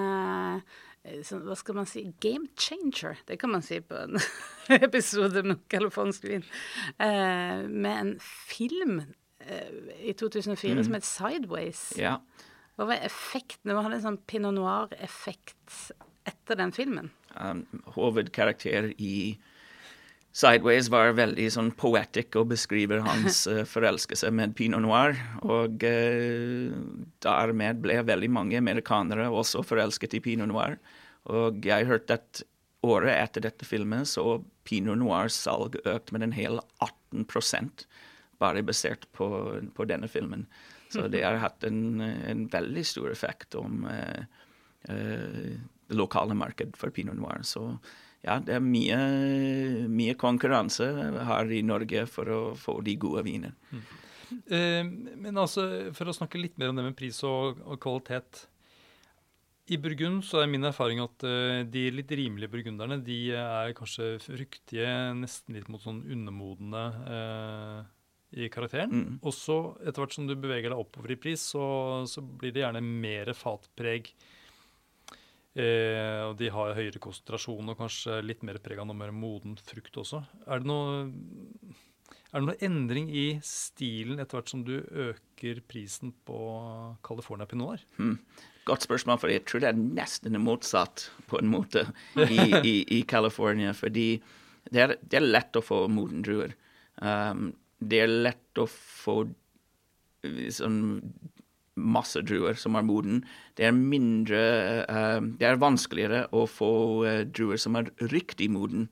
så, 1.27 1.39
hva 1.45 1.57
skal 1.59 1.77
man 1.77 1.89
si 1.89 2.07
game 2.25 2.49
changer, 2.57 3.19
det 3.29 3.37
kan 3.43 3.53
man 3.53 3.65
si 3.65 3.81
på 3.85 3.99
en 4.07 4.17
episode 4.89 5.45
med 5.45 5.61
californsk 5.73 6.25
vin, 6.31 6.47
med 6.99 7.93
en 7.93 8.15
film 8.23 9.03
i 10.01 10.15
2004 10.17 10.73
mm. 10.73 10.85
som 10.87 10.95
het 10.97 11.05
Sideways. 11.05 11.83
Ja. 12.01 12.15
Hva 12.79 12.89
var 12.89 13.05
effekten? 13.07 13.69
Det 13.69 13.77
var 13.77 13.93
en 13.93 14.03
sånn 14.03 14.17
pinot 14.25 14.57
noir-effekt 14.57 15.91
etter 16.27 16.59
den 16.59 16.73
filmen? 16.75 17.11
Um, 17.37 17.65
hovedkarakter 17.95 18.91
i 18.97 19.37
Sideways 20.35 20.89
var 20.91 21.13
veldig 21.15 21.45
sånn 21.55 21.69
poetic 21.79 22.35
og 22.41 22.49
beskriver 22.51 23.05
hans 23.07 23.45
uh, 23.47 23.63
forelskelse 23.75 24.33
med 24.35 24.57
pinot 24.59 24.83
noir. 24.83 25.15
Og 25.47 25.85
uh, 25.87 26.75
dermed 27.23 27.85
ble 27.85 28.01
veldig 28.03 28.31
mange 28.35 28.59
amerikanere 28.59 29.29
også 29.31 29.63
forelsket 29.67 30.19
i 30.19 30.23
pinot 30.25 30.51
noir. 30.51 30.81
Og 31.31 31.63
jeg 31.65 31.87
hørte 31.87 32.19
at 32.19 32.43
året 32.85 33.15
etter 33.15 33.47
dette 33.47 33.65
filmet 33.65 34.11
så 34.11 34.41
pinot 34.67 34.99
noirs 35.01 35.39
salg 35.47 35.79
økt 35.87 36.11
med 36.13 36.27
en 36.27 36.35
hel 36.37 36.59
18% 36.83 37.87
bare 38.43 38.65
basert 38.67 39.07
på, 39.15 39.29
på 39.73 39.87
denne 39.89 40.11
filmen. 40.11 40.49
Så 40.93 41.07
det 41.11 41.23
har 41.25 41.39
hatt 41.43 41.65
en, 41.67 42.03
en 42.03 42.45
veldig 42.51 42.83
stor 42.87 43.15
effekt 43.15 43.55
om 43.59 43.87
uh, 43.87 44.27
det 44.91 45.97
lokale 45.97 46.35
marked 46.37 46.75
for 46.77 46.91
pinot 46.91 47.17
noir. 47.17 47.47
Så 47.47 47.79
ja, 48.25 48.39
det 48.41 48.57
er 48.57 48.65
mye, 48.65 48.97
mye 49.91 50.15
konkurranse 50.21 50.89
her 51.29 51.53
i 51.53 51.61
Norge 51.67 52.07
for 52.11 52.33
å 52.33 52.41
få 52.59 52.79
de 52.87 52.97
gode 53.01 53.25
viner. 53.27 53.55
Mm. 53.71 53.85
Uh, 54.49 54.83
men 55.27 55.39
altså, 55.39 55.93
for 55.95 56.09
å 56.09 56.17
snakke 56.17 56.41
litt 56.41 56.59
mer 56.59 56.73
om 56.73 56.81
det 56.81 56.87
med 56.89 56.99
pris 56.99 57.21
og, 57.29 57.61
og 57.63 57.81
kvalitet. 57.83 58.47
I 59.73 59.79
Burgund 59.81 60.25
så 60.29 60.43
er 60.43 60.51
min 60.53 60.67
erfaring 60.69 61.01
at 61.01 61.25
uh, 61.25 61.63
de 61.69 61.87
litt 61.93 62.11
rimelige 62.13 62.53
burgunderne 62.53 62.99
de 63.05 63.19
er 63.37 63.75
kanskje 63.77 64.15
fryktige, 64.25 64.89
nesten 65.17 65.57
litt 65.57 65.71
mot 65.73 65.85
sånn 65.85 66.03
undermodne 66.05 66.85
uh, 67.05 67.79
i 68.35 68.49
karakteren. 68.53 68.93
Mm. 68.93 69.19
Og 69.23 69.37
så, 69.37 69.59
etter 69.85 70.03
hvert 70.03 70.17
som 70.17 70.29
du 70.29 70.35
beveger 70.35 70.73
deg 70.73 70.81
oppover 70.81 71.15
i 71.15 71.21
pris, 71.21 71.45
så, 71.55 71.65
så 72.11 72.25
blir 72.25 72.53
det 72.55 72.65
gjerne 72.65 72.83
mer 72.85 73.33
fatpreg. 73.37 74.11
Uh, 75.55 76.31
og 76.31 76.39
de 76.41 76.49
har 76.51 76.75
høyere 76.75 76.99
konsentrasjon 77.03 77.69
og 77.71 77.79
kanskje 77.79 78.19
litt 78.27 78.43
mer 78.43 78.59
preg 78.63 78.81
av 78.83 78.89
noe 78.89 78.99
mer 78.99 79.13
moden 79.15 79.55
frukt 79.63 80.01
også. 80.03 80.25
Er 80.51 80.65
det 80.65 80.71
noe 80.71 81.05
er 82.35 82.43
det 82.43 82.49
noe 82.49 82.67
endring 82.67 83.07
i 83.15 83.27
stilen 83.47 84.19
etter 84.19 84.41
hvert 84.41 84.51
som 84.51 84.65
du 84.67 84.73
øker 84.83 85.61
prisen 85.71 86.11
på 86.27 86.39
California 87.07 87.47
Pinot 87.47 87.85
Hmm. 87.97 88.19
Godt 88.67 88.87
spørsmål, 88.89 89.19
for 89.21 89.29
jeg 89.29 89.45
tror 89.45 89.61
det 89.61 89.69
er 89.69 89.79
nesten 89.79 90.41
motsatt 90.41 91.11
på 91.29 91.39
en 91.39 91.51
måte 91.53 91.85
i, 92.17 92.39
i, 92.65 92.75
i 92.97 93.03
California. 93.07 93.75
Fordi 93.77 94.07
det 94.73 94.81
er, 94.81 94.95
det 95.05 95.19
er, 95.21 95.27
lett 95.29 95.59
å 95.61 95.63
få 95.63 95.83
moden 95.93 96.25
druer. 96.25 96.57
Um, 96.97 97.53
det 97.79 98.01
er 98.03 98.11
lett 98.11 98.59
å 98.59 98.65
få 98.67 99.19
sånn 100.25 100.81
masse 101.75 102.23
druer 102.23 102.59
som 102.59 102.77
er 102.79 102.87
moden. 102.87 103.23
Det 103.59 103.67
er 103.69 103.75
mindre 103.75 104.43
uh, 104.87 105.21
Det 105.23 105.49
er 105.49 105.61
vanskeligere 105.63 106.27
å 106.35 106.45
få 106.51 106.71
uh, 107.03 107.23
druer 107.27 107.61
som 107.61 107.79
er 107.81 107.91
riktig 108.13 108.51
moden 108.55 108.89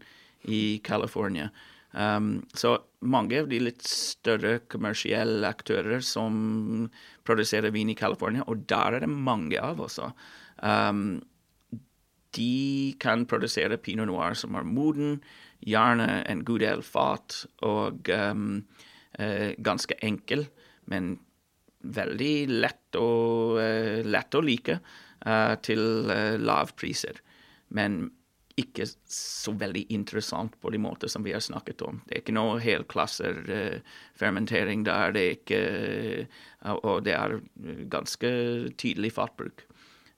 i 0.50 0.80
California. 0.84 1.50
Um, 1.92 2.40
så 2.56 2.78
mange 3.04 3.42
av 3.42 3.50
de 3.50 3.58
litt 3.60 3.82
større 3.84 4.62
kommersielle 4.72 5.44
aktører 5.44 6.00
som 6.04 6.88
produserer 7.26 7.74
vin 7.74 7.90
i 7.92 7.98
California, 7.98 8.46
og 8.48 8.64
der 8.70 8.96
er 8.96 9.04
det 9.04 9.12
mange 9.12 9.60
av 9.60 9.82
også, 9.84 10.08
um, 10.64 11.20
de 12.32 12.94
kan 13.02 13.26
produsere 13.28 13.76
pinot 13.76 14.08
noir 14.08 14.38
som 14.38 14.56
er 14.56 14.64
moden, 14.64 15.18
gjerne 15.60 16.22
en 16.30 16.40
god 16.48 16.64
del 16.64 16.80
fat 16.86 17.42
og 17.68 18.08
um, 18.08 18.62
uh, 19.20 19.52
ganske 19.60 19.98
enkel, 20.00 20.46
men 20.88 21.18
veldig 21.82 22.34
lett 22.62 22.98
å, 22.98 23.08
uh, 23.58 24.00
lett 24.06 24.34
å 24.34 24.42
like 24.44 24.78
uh, 25.26 25.54
til 25.64 26.10
uh, 26.10 26.38
lavpriser. 26.40 27.20
Men 27.74 28.04
ikke 28.60 28.84
så 29.08 29.54
veldig 29.56 29.86
interessant 29.94 30.58
på 30.60 30.70
de 30.74 30.80
måter 30.82 31.08
som 31.08 31.24
vi 31.24 31.32
har 31.32 31.40
snakket 31.40 31.82
om. 31.86 32.02
Det 32.04 32.14
er 32.14 32.22
ikke 32.24 32.36
noe 32.36 32.60
helklasser 32.60 33.42
uh, 33.48 33.78
der, 34.20 35.12
det 35.16 35.22
er 35.22 35.36
ikke, 35.38 35.60
uh, 36.66 36.76
og 36.82 37.04
det 37.08 37.16
er 37.16 37.38
ganske 37.92 38.32
tydelig 38.76 39.14
fatbruk. 39.18 39.66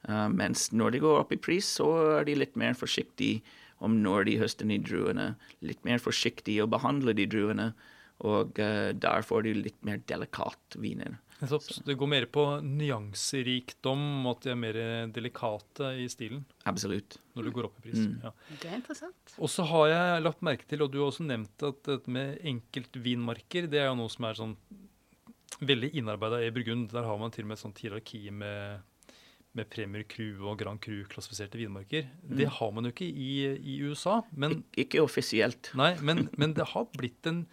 Mens 0.05 0.67
når 0.69 0.91
de 0.93 0.99
går 1.01 1.23
opp 1.23 1.31
i 1.33 1.41
pris, 1.41 1.65
så 1.79 1.87
er 2.19 2.27
de 2.29 2.35
litt 2.37 2.59
mer 2.61 2.75
forsiktige 2.77 3.41
om 3.81 3.95
når 4.05 4.27
de 4.29 4.35
høster 4.37 4.69
de 4.69 4.77
druene. 4.85 5.31
Litt 5.65 5.81
mer 5.89 5.97
forsiktige 5.97 6.67
å 6.67 6.69
behandle 6.69 7.15
de 7.17 7.25
druene, 7.25 7.71
og 8.21 8.53
der 8.53 9.25
får 9.25 9.47
de 9.47 9.55
litt 9.63 9.79
mer 9.81 10.03
delikat 10.05 10.77
viner. 10.77 11.17
Så 11.51 11.83
det 11.87 11.97
går 12.01 12.11
mer 12.11 12.27
på 12.33 12.45
nyanserikdom, 12.65 14.05
og 14.25 14.31
at 14.35 14.47
de 14.47 14.53
er 14.53 14.61
mer 14.61 14.79
delikate 15.15 15.91
i 16.03 16.07
stilen? 16.13 16.45
Absolutt. 16.71 17.19
Når 17.35 17.49
du 17.49 17.53
går 17.57 17.69
opp 17.69 17.79
i 17.83 17.89
pris. 17.89 18.01
Mm. 18.05 18.17
Ja. 18.25 18.33
Det 18.63 18.71
er 18.71 18.79
interessant. 18.79 19.37
Og 19.39 19.53
så 19.53 19.67
har 19.71 19.91
jeg 19.93 20.25
lagt 20.25 20.47
merke 20.47 20.69
til, 20.71 20.85
og 20.85 20.93
du 20.93 21.01
har 21.03 21.11
også 21.11 21.27
nevnt 21.27 21.67
at 21.67 21.83
dette 21.91 22.17
med 22.17 22.41
enkeltvinmarker, 22.55 23.69
det 23.71 23.83
er 23.83 23.91
jo 23.91 24.01
noe 24.03 24.13
som 24.13 24.29
er 24.29 24.41
sånn 24.41 24.57
veldig 25.65 25.93
innarbeida 26.01 26.41
i 26.43 26.51
Burgund. 26.55 26.91
Der 26.93 27.07
har 27.07 27.21
man 27.21 27.33
til 27.35 27.47
og 27.47 27.53
med 27.53 27.59
et 27.59 27.65
sånt 27.65 27.81
hierarki 27.85 28.27
med 28.35 28.83
med 29.55 29.71
Premier 29.71 30.03
Cru 30.11 30.43
og 30.49 30.59
Grand 30.59 30.81
Cru-klassifiserte 30.83 31.59
vinmarker. 31.61 32.09
Mm. 32.25 32.37
Det 32.41 32.49
har 32.57 32.73
man 32.75 32.89
jo 32.89 32.91
ikke 32.91 33.07
i, 33.07 33.35
i 33.55 33.77
USA. 33.87 34.21
Men, 34.35 34.63
Ik 34.75 34.89
ikke 34.89 35.05
offisielt. 35.05 35.71
Nei, 35.79 35.93
men, 36.03 36.27
men 36.39 36.57
det 36.57 36.67
har 36.73 36.89
blitt 36.97 37.29
en 37.31 37.45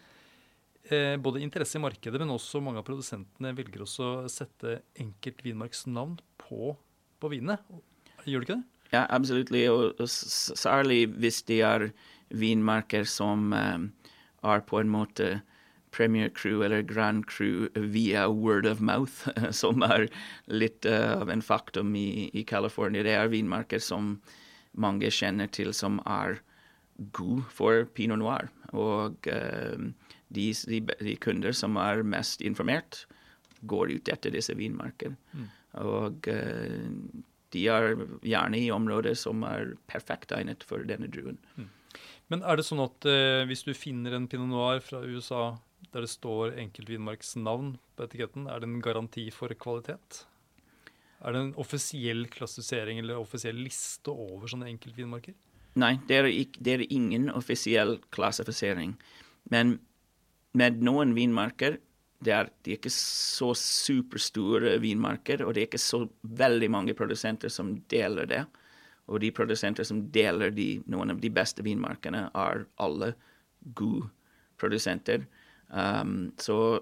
både 1.21 1.39
interesse 1.39 1.77
i 1.77 1.81
markedet, 1.83 2.19
men 2.19 2.33
også 2.33 2.59
mange 2.63 2.81
av 2.81 2.85
produsentene 2.87 3.53
velger 3.55 3.83
også 3.85 4.07
å 4.07 4.29
sette 4.31 4.79
enkelt 4.99 5.43
vinmarksnavn 5.45 6.17
på, 6.41 6.73
på 7.21 7.31
vinene. 7.31 7.59
Gjør 8.25 8.41
du 8.41 8.47
ikke 8.47 8.57
det? 8.57 8.71
Ja, 8.91 9.05
absolutt. 9.09 9.51
Og 9.51 10.09
særlig 10.09 11.05
hvis 11.21 11.41
de 11.47 11.61
er 11.63 11.87
vinmarker 12.29 13.07
som 13.07 13.53
um, 13.53 13.87
er 14.43 14.63
på 14.67 14.81
en 14.81 14.91
måte 14.91 15.39
Premier 15.91 16.29
Crew 16.29 16.63
eller 16.63 16.81
Grand 16.81 17.25
Crew 17.27 17.67
via 17.75 18.29
word 18.29 18.65
of 18.65 18.79
mouth, 18.79 19.27
som 19.51 19.83
er 19.83 20.07
litt 20.47 20.85
uh, 20.85 21.21
av 21.21 21.31
en 21.31 21.43
faktum 21.43 21.95
i, 21.95 22.29
i 22.33 22.43
California. 22.43 23.03
Det 23.03 23.15
er 23.15 23.31
vinmarker 23.31 23.79
som 23.79 24.17
mange 24.71 25.11
kjenner 25.11 25.51
til 25.51 25.73
som 25.75 25.99
er 26.07 26.39
god 27.15 27.43
for 27.51 27.85
pinot 27.95 28.19
noir. 28.19 28.51
Og 28.75 29.31
uh, 29.31 29.91
de, 30.31 30.51
de, 30.69 30.79
de, 30.99 31.15
kunder 31.21 31.55
som 31.55 31.77
er 31.81 32.03
mest 32.07 32.43
informert, 32.45 33.05
går 33.61 33.93
ut 33.97 34.11
etter 34.11 34.33
disse 34.33 34.55
vinmarkene. 34.57 35.17
Mm. 35.35 35.49
Og 35.81 36.31
uh, 36.31 37.19
de 37.51 37.67
er 37.67 37.93
gjerne 38.23 38.59
i 38.59 38.71
områder 38.73 39.15
som 39.19 39.43
er 39.47 39.75
perfekt 39.91 40.33
egnet 40.35 40.65
for 40.67 40.83
denne 40.87 41.09
druen. 41.11 41.39
Mm. 41.59 41.69
Men 42.31 42.45
er 42.47 42.57
det 42.57 42.65
sånn 42.67 42.83
at 42.83 43.07
uh, 43.09 43.43
hvis 43.49 43.65
du 43.67 43.75
finner 43.75 44.15
en 44.15 44.29
pinot 44.31 44.51
noir 44.51 44.81
fra 44.83 45.03
USA 45.03 45.51
der 45.91 46.05
det 46.05 46.11
står 46.13 46.55
enkeltvinmarks 46.61 47.35
navn 47.41 47.73
på 47.97 48.05
etiketten, 48.05 48.45
er 48.47 48.61
det 48.61 48.69
en 48.69 48.83
garanti 48.83 49.25
for 49.33 49.51
kvalitet? 49.59 50.23
Er 51.21 51.35
det 51.35 51.41
en 51.41 51.55
offisiell 51.61 52.25
klassifisering 52.33 53.01
eller 53.01 53.19
offisiell 53.21 53.59
liste 53.61 54.13
over 54.13 54.49
sånne 54.49 54.69
enkeltvinmarker? 54.71 55.35
Nei, 55.81 55.95
det 56.07 56.17
er, 56.17 56.27
ikke, 56.27 56.63
det 56.63 56.73
er 56.73 56.85
ingen 56.91 57.29
offisiell 57.31 57.97
klassifisering. 58.11 58.95
Men 59.53 59.77
med 60.57 60.81
noen 60.83 61.15
vinmarker 61.15 61.77
det 62.21 62.33
er, 62.35 62.49
de 62.61 62.73
er 62.73 62.77
ikke 62.77 62.93
så 62.93 63.49
superstore 63.57 64.75
vinmarker, 64.81 65.41
og 65.41 65.55
det 65.55 65.63
er 65.63 65.69
ikke 65.71 65.81
så 65.81 66.03
veldig 66.21 66.69
mange 66.69 66.93
produsenter 66.97 67.49
som 67.49 67.73
deler 67.89 68.29
det. 68.29 68.43
Og 69.09 69.23
de 69.23 69.31
produsenter 69.33 69.87
som 69.87 70.03
deler 70.13 70.53
de, 70.53 70.75
noen 70.91 71.15
av 71.15 71.21
de 71.23 71.31
beste 71.33 71.65
vinmarkene, 71.65 72.27
er 72.37 72.65
alle 72.85 73.13
gode 73.77 74.11
produsenter. 74.61 75.25
Um, 75.73 76.29
så 76.37 76.77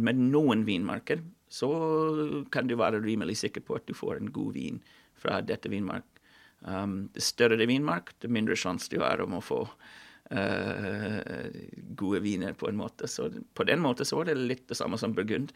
med 0.00 0.22
noen 0.32 0.64
vinmarker 0.64 1.20
så 1.52 1.68
kan 2.52 2.68
du 2.68 2.76
være 2.78 3.02
rimelig 3.04 3.38
sikker 3.42 3.64
på 3.64 3.76
at 3.76 3.88
du 3.88 3.96
får 3.96 4.22
en 4.22 4.32
god 4.32 4.56
vin 4.56 4.80
fra 5.20 5.42
dette 5.44 5.68
vinmark. 5.68 6.06
Um, 6.64 7.10
det 7.12 7.26
større 7.28 7.60
det 7.60 7.68
vinmark, 7.68 8.14
det 8.24 8.32
mindre 8.32 8.56
sjanse 8.56 8.88
du 8.88 9.02
har 9.04 9.20
om 9.20 9.36
å 9.36 9.44
få 9.44 9.66
gode 11.98 12.20
viner, 12.20 12.52
på 12.52 12.68
en 12.68 12.76
måte. 12.76 13.08
Så 13.08 13.30
på 13.54 13.64
den 13.64 13.80
måten 13.80 14.06
så 14.06 14.18
var 14.20 14.28
det 14.28 14.34
litt 14.36 14.66
det 14.68 14.76
samme 14.76 14.98
som 15.00 15.14
Burgund. 15.16 15.54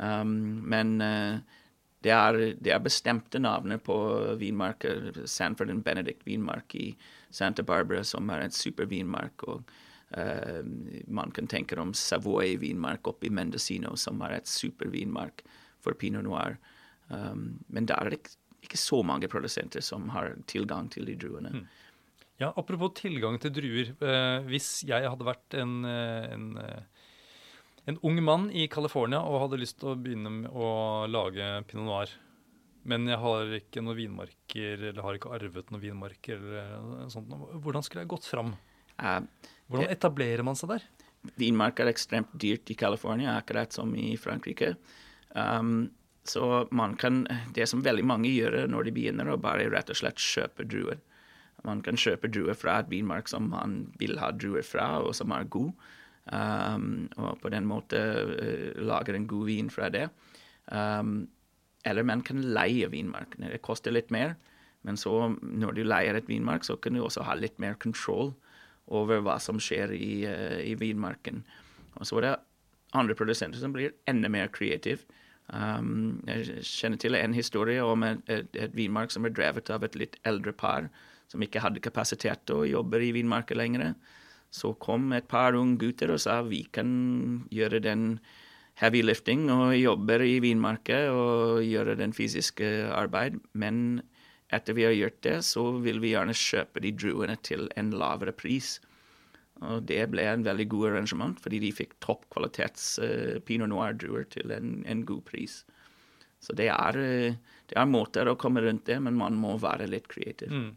Um, 0.00 0.62
men 0.68 1.00
uh, 1.00 1.38
det, 2.00 2.10
er, 2.10 2.38
det, 2.60 2.72
er, 2.72 2.82
bestemte 2.84 3.40
navner 3.40 3.80
på 3.82 3.96
vinmarker. 4.40 5.12
Sanford 5.26 5.70
and 5.70 5.84
Benedict 5.84 6.26
vinmark 6.26 6.74
i 6.74 6.94
Santa 7.30 7.62
Barbara, 7.62 8.04
som 8.04 8.30
er 8.30 8.46
en 8.46 8.54
supervinmark. 8.54 9.44
og 9.48 9.72
uh, 10.16 10.62
man 11.06 11.30
kan 11.30 11.46
tenke 11.46 11.78
om 11.80 11.94
Savoy 11.94 12.56
vinmark 12.60 13.08
oppe 13.08 13.28
i 13.28 13.34
Mendocino, 13.34 13.96
som 13.96 14.22
er 14.22 14.38
et 14.38 14.48
supervinmark 14.48 15.44
for 15.80 15.92
pinot 15.92 16.24
noir. 16.24 16.56
Um, 17.08 17.60
men 17.68 17.86
der 17.86 18.00
er 18.00 18.10
det 18.10 18.22
ikke, 18.22 18.36
ikke 18.62 18.78
så 18.78 19.02
mange 19.02 19.28
produsenter 19.28 19.80
som 19.80 20.08
har 20.14 20.36
tilgang 20.46 20.88
til 20.92 21.08
de 21.08 21.16
druene. 21.16 21.52
Mm. 21.54 21.68
Ja, 22.40 22.54
Apropos 22.56 22.94
tilgang 22.96 23.36
til 23.36 23.52
druer. 23.52 23.90
Eh, 24.00 24.46
hvis 24.48 24.80
jeg 24.88 25.04
hadde 25.04 25.26
vært 25.28 25.56
en, 25.60 25.84
eh, 25.84 26.30
en, 26.32 26.46
eh, 26.56 27.04
en, 27.86 27.98
ung 28.00 28.22
mann 28.24 28.46
i 28.50 28.66
California 28.66 29.20
og 29.20 29.42
hadde 29.42 29.60
lyst 29.60 29.78
til 29.80 29.92
å 29.92 29.98
begynne 30.00 30.32
med 30.32 30.50
å 30.50 31.04
lage 31.06 31.44
pinot 31.68 31.84
noir, 31.84 32.14
men 32.88 33.04
jeg 33.06 33.18
har 33.20 33.52
ikke 33.58 33.82
noen 33.84 33.98
vinmarker, 33.98 34.86
eller 34.88 35.02
har 35.02 35.18
ikke 35.18 35.34
arvet 35.36 35.68
noen 35.70 35.82
vinmarker, 35.82 36.40
eller 36.40 37.10
sånt, 37.12 37.28
hvordan 37.28 37.84
skulle 37.84 38.06
jeg 38.06 38.12
gått 38.14 38.24
fram? 38.24 38.54
Hvordan 38.96 39.92
etablerer 39.92 40.42
man 40.42 40.56
seg 40.56 40.72
der? 40.72 40.88
Vinmark 41.36 41.78
er 41.80 41.92
ekstremt 41.92 42.32
dyrt 42.32 42.72
i 42.72 42.74
California, 42.74 43.36
akkurat 43.36 43.70
som 43.70 43.92
i 43.94 44.16
Frankrike. 44.16 44.78
Um, 45.36 45.90
så 46.24 46.66
man 46.72 46.96
kan, 46.96 47.26
det 47.52 47.68
som 47.68 47.84
veldig 47.84 48.04
mange 48.08 48.32
gjør 48.32 48.64
når 48.66 48.88
de 48.88 48.96
begynner, 48.96 49.28
å 49.28 49.36
bare 49.36 49.68
rett 49.68 49.92
og 49.92 50.00
slett 50.00 50.16
kjøpe 50.16 50.64
druer. 50.64 51.04
Man 51.66 51.82
kan 51.84 51.98
kjøpe 52.00 52.30
druer 52.32 52.56
fra 52.56 52.78
et 52.80 52.90
vinmark 52.90 53.28
som 53.28 53.50
man 53.52 53.82
vil 54.00 54.18
ha 54.20 54.30
druer 54.32 54.64
fra, 54.66 55.00
og 55.04 55.14
som 55.16 55.32
er 55.36 55.48
god. 55.52 55.72
Um, 56.30 57.08
og 57.18 57.40
på 57.42 57.50
den 57.52 57.66
måten 57.66 58.30
uh, 58.30 58.80
lager 58.86 59.16
en 59.16 59.28
god 59.30 59.46
vin 59.48 59.70
fra 59.72 59.88
det. 59.92 60.06
Um, 60.70 61.28
eller 61.84 62.06
man 62.06 62.22
kan 62.22 62.42
leie 62.42 62.90
vinmarkene. 62.92 63.50
Det 63.52 63.64
koster 63.64 63.94
litt 63.94 64.12
mer, 64.14 64.36
men 64.86 64.96
så 65.00 65.32
når 65.40 65.76
du 65.76 65.82
leier 65.84 66.16
et 66.16 66.28
vinmark, 66.28 66.64
så 66.64 66.76
kan 66.76 66.94
du 66.96 67.02
også 67.04 67.24
ha 67.26 67.36
litt 67.36 67.58
mer 67.60 67.76
kontroll 67.80 68.34
over 68.90 69.20
hva 69.24 69.38
som 69.40 69.60
skjer 69.60 69.94
i, 69.96 70.12
uh, 70.28 70.60
i 70.64 70.76
vinmarken. 70.78 71.42
Og 71.98 72.06
så 72.06 72.20
er 72.20 72.28
det 72.28 72.36
andre 72.96 73.16
produsenter 73.18 73.60
som 73.60 73.74
blir 73.74 73.94
enda 74.10 74.30
mer 74.32 74.50
kreative. 74.52 75.04
Um, 75.50 76.20
jeg 76.28 76.62
kjenner 76.66 77.00
til 77.02 77.16
en 77.18 77.34
historie 77.34 77.82
om 77.82 78.04
et, 78.06 78.20
et, 78.30 78.50
et, 78.54 78.74
vinmark 78.76 79.10
som 79.10 79.26
er 79.26 79.34
drevet 79.34 79.70
av 79.74 79.82
et 79.82 79.96
litt 79.98 80.18
eldre 80.28 80.52
par 80.54 80.86
som 81.30 81.42
ikke 81.42 81.62
hadde 81.62 81.82
kapasitet 81.84 82.44
til 82.48 82.62
å 82.62 82.68
jobbe 82.68 83.00
i 83.06 83.12
vinmarka 83.14 83.56
lenger. 83.56 83.94
Så 84.50 84.74
kom 84.82 85.12
et 85.14 85.28
par 85.30 85.54
unge 85.54 85.78
gutter 85.78 86.10
og 86.10 86.22
sa 86.22 86.40
vi 86.42 86.64
kan 86.74 86.90
gjøre 87.54 87.82
den 87.84 88.18
heavy 88.80 89.02
lifting 89.04 89.46
og 89.52 89.76
jobber 89.76 90.24
i 90.24 90.38
vinmarka 90.42 91.04
og 91.12 91.60
gjøre 91.66 91.98
den 92.00 92.14
fysiske 92.16 92.66
arbeid, 92.96 93.38
men 93.52 94.00
etter 94.50 94.74
vi 94.74 94.86
har 94.86 94.96
gjort 94.96 95.20
det, 95.26 95.36
så 95.46 95.64
vil 95.84 96.00
vi 96.02 96.14
gjerne 96.14 96.34
kjøpe 96.34 96.82
de 96.82 96.94
druene 96.96 97.36
til 97.46 97.68
en 97.78 97.92
lavere 97.94 98.34
pris. 98.34 98.78
Og 99.60 99.84
det 99.86 100.00
ble 100.10 100.24
en 100.26 100.46
veldig 100.46 100.66
god 100.72 100.88
arrangement, 100.90 101.40
fordi 101.42 101.60
de 101.62 101.74
fikk 101.76 101.98
toppkvalitets 102.02 102.86
uh, 103.04 103.36
pinot 103.46 103.70
noir-druer 103.70 104.24
til 104.32 104.50
en, 104.56 104.80
en, 104.88 105.04
god 105.06 105.22
pris. 105.28 105.60
Så 106.40 106.56
det 106.56 106.70
er, 106.72 106.96
uh, 106.98 107.58
det 107.70 107.76
er, 107.76 107.90
måter 107.90 108.30
å 108.30 108.38
komme 108.40 108.64
rundt 108.64 108.88
det, 108.88 108.96
men 109.04 109.18
man 109.20 109.36
må 109.38 109.54
være 109.60 109.90
litt 109.92 110.08
kreativ. 110.10 110.50
Mm. 110.50 110.70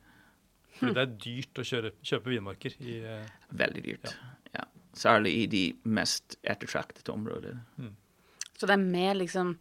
Det 0.92 1.04
er 1.04 1.14
dyrt 1.26 1.62
å 1.62 1.68
kjøre, 1.68 1.94
kjøpe 2.04 2.34
vinmarker? 2.34 2.76
I, 2.84 2.98
uh... 3.06 3.54
Veldig 3.64 3.84
dyrt, 3.86 4.12
ja. 4.12 4.34
ja. 4.58 4.66
Særlig 4.98 5.34
i 5.42 5.46
de 5.52 5.64
mest 5.96 6.38
ettertraktede 6.42 7.14
områdene. 7.16 7.64
Mm. 7.78 7.96
Så 8.58 8.70
det 8.70 8.76
er 8.76 8.84
mer 8.84 9.16
liksom 9.18 9.56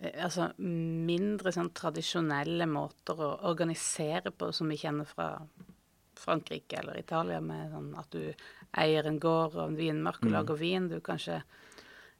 altså 0.00 0.50
mindre 0.64 1.52
sånn 1.52 1.72
tradisjonelle 1.76 2.66
måter 2.70 3.18
å 3.20 3.34
organisere 3.50 4.32
på 4.32 4.48
som 4.56 4.70
vi 4.72 4.78
kjenner 4.80 5.08
fra 5.08 5.34
Frankrike 6.20 6.80
eller 6.80 6.98
Italia, 7.00 7.40
med 7.40 7.72
sånn 7.72 7.90
at 8.00 8.12
du 8.12 8.22
eier 8.80 9.08
en 9.08 9.18
gård 9.20 9.56
og 9.56 9.66
en 9.66 9.78
vinmark 9.78 10.20
og 10.22 10.30
mm. 10.30 10.34
lager 10.36 10.60
vin. 10.60 10.88
Du 10.90 11.00
kanskje 11.04 11.40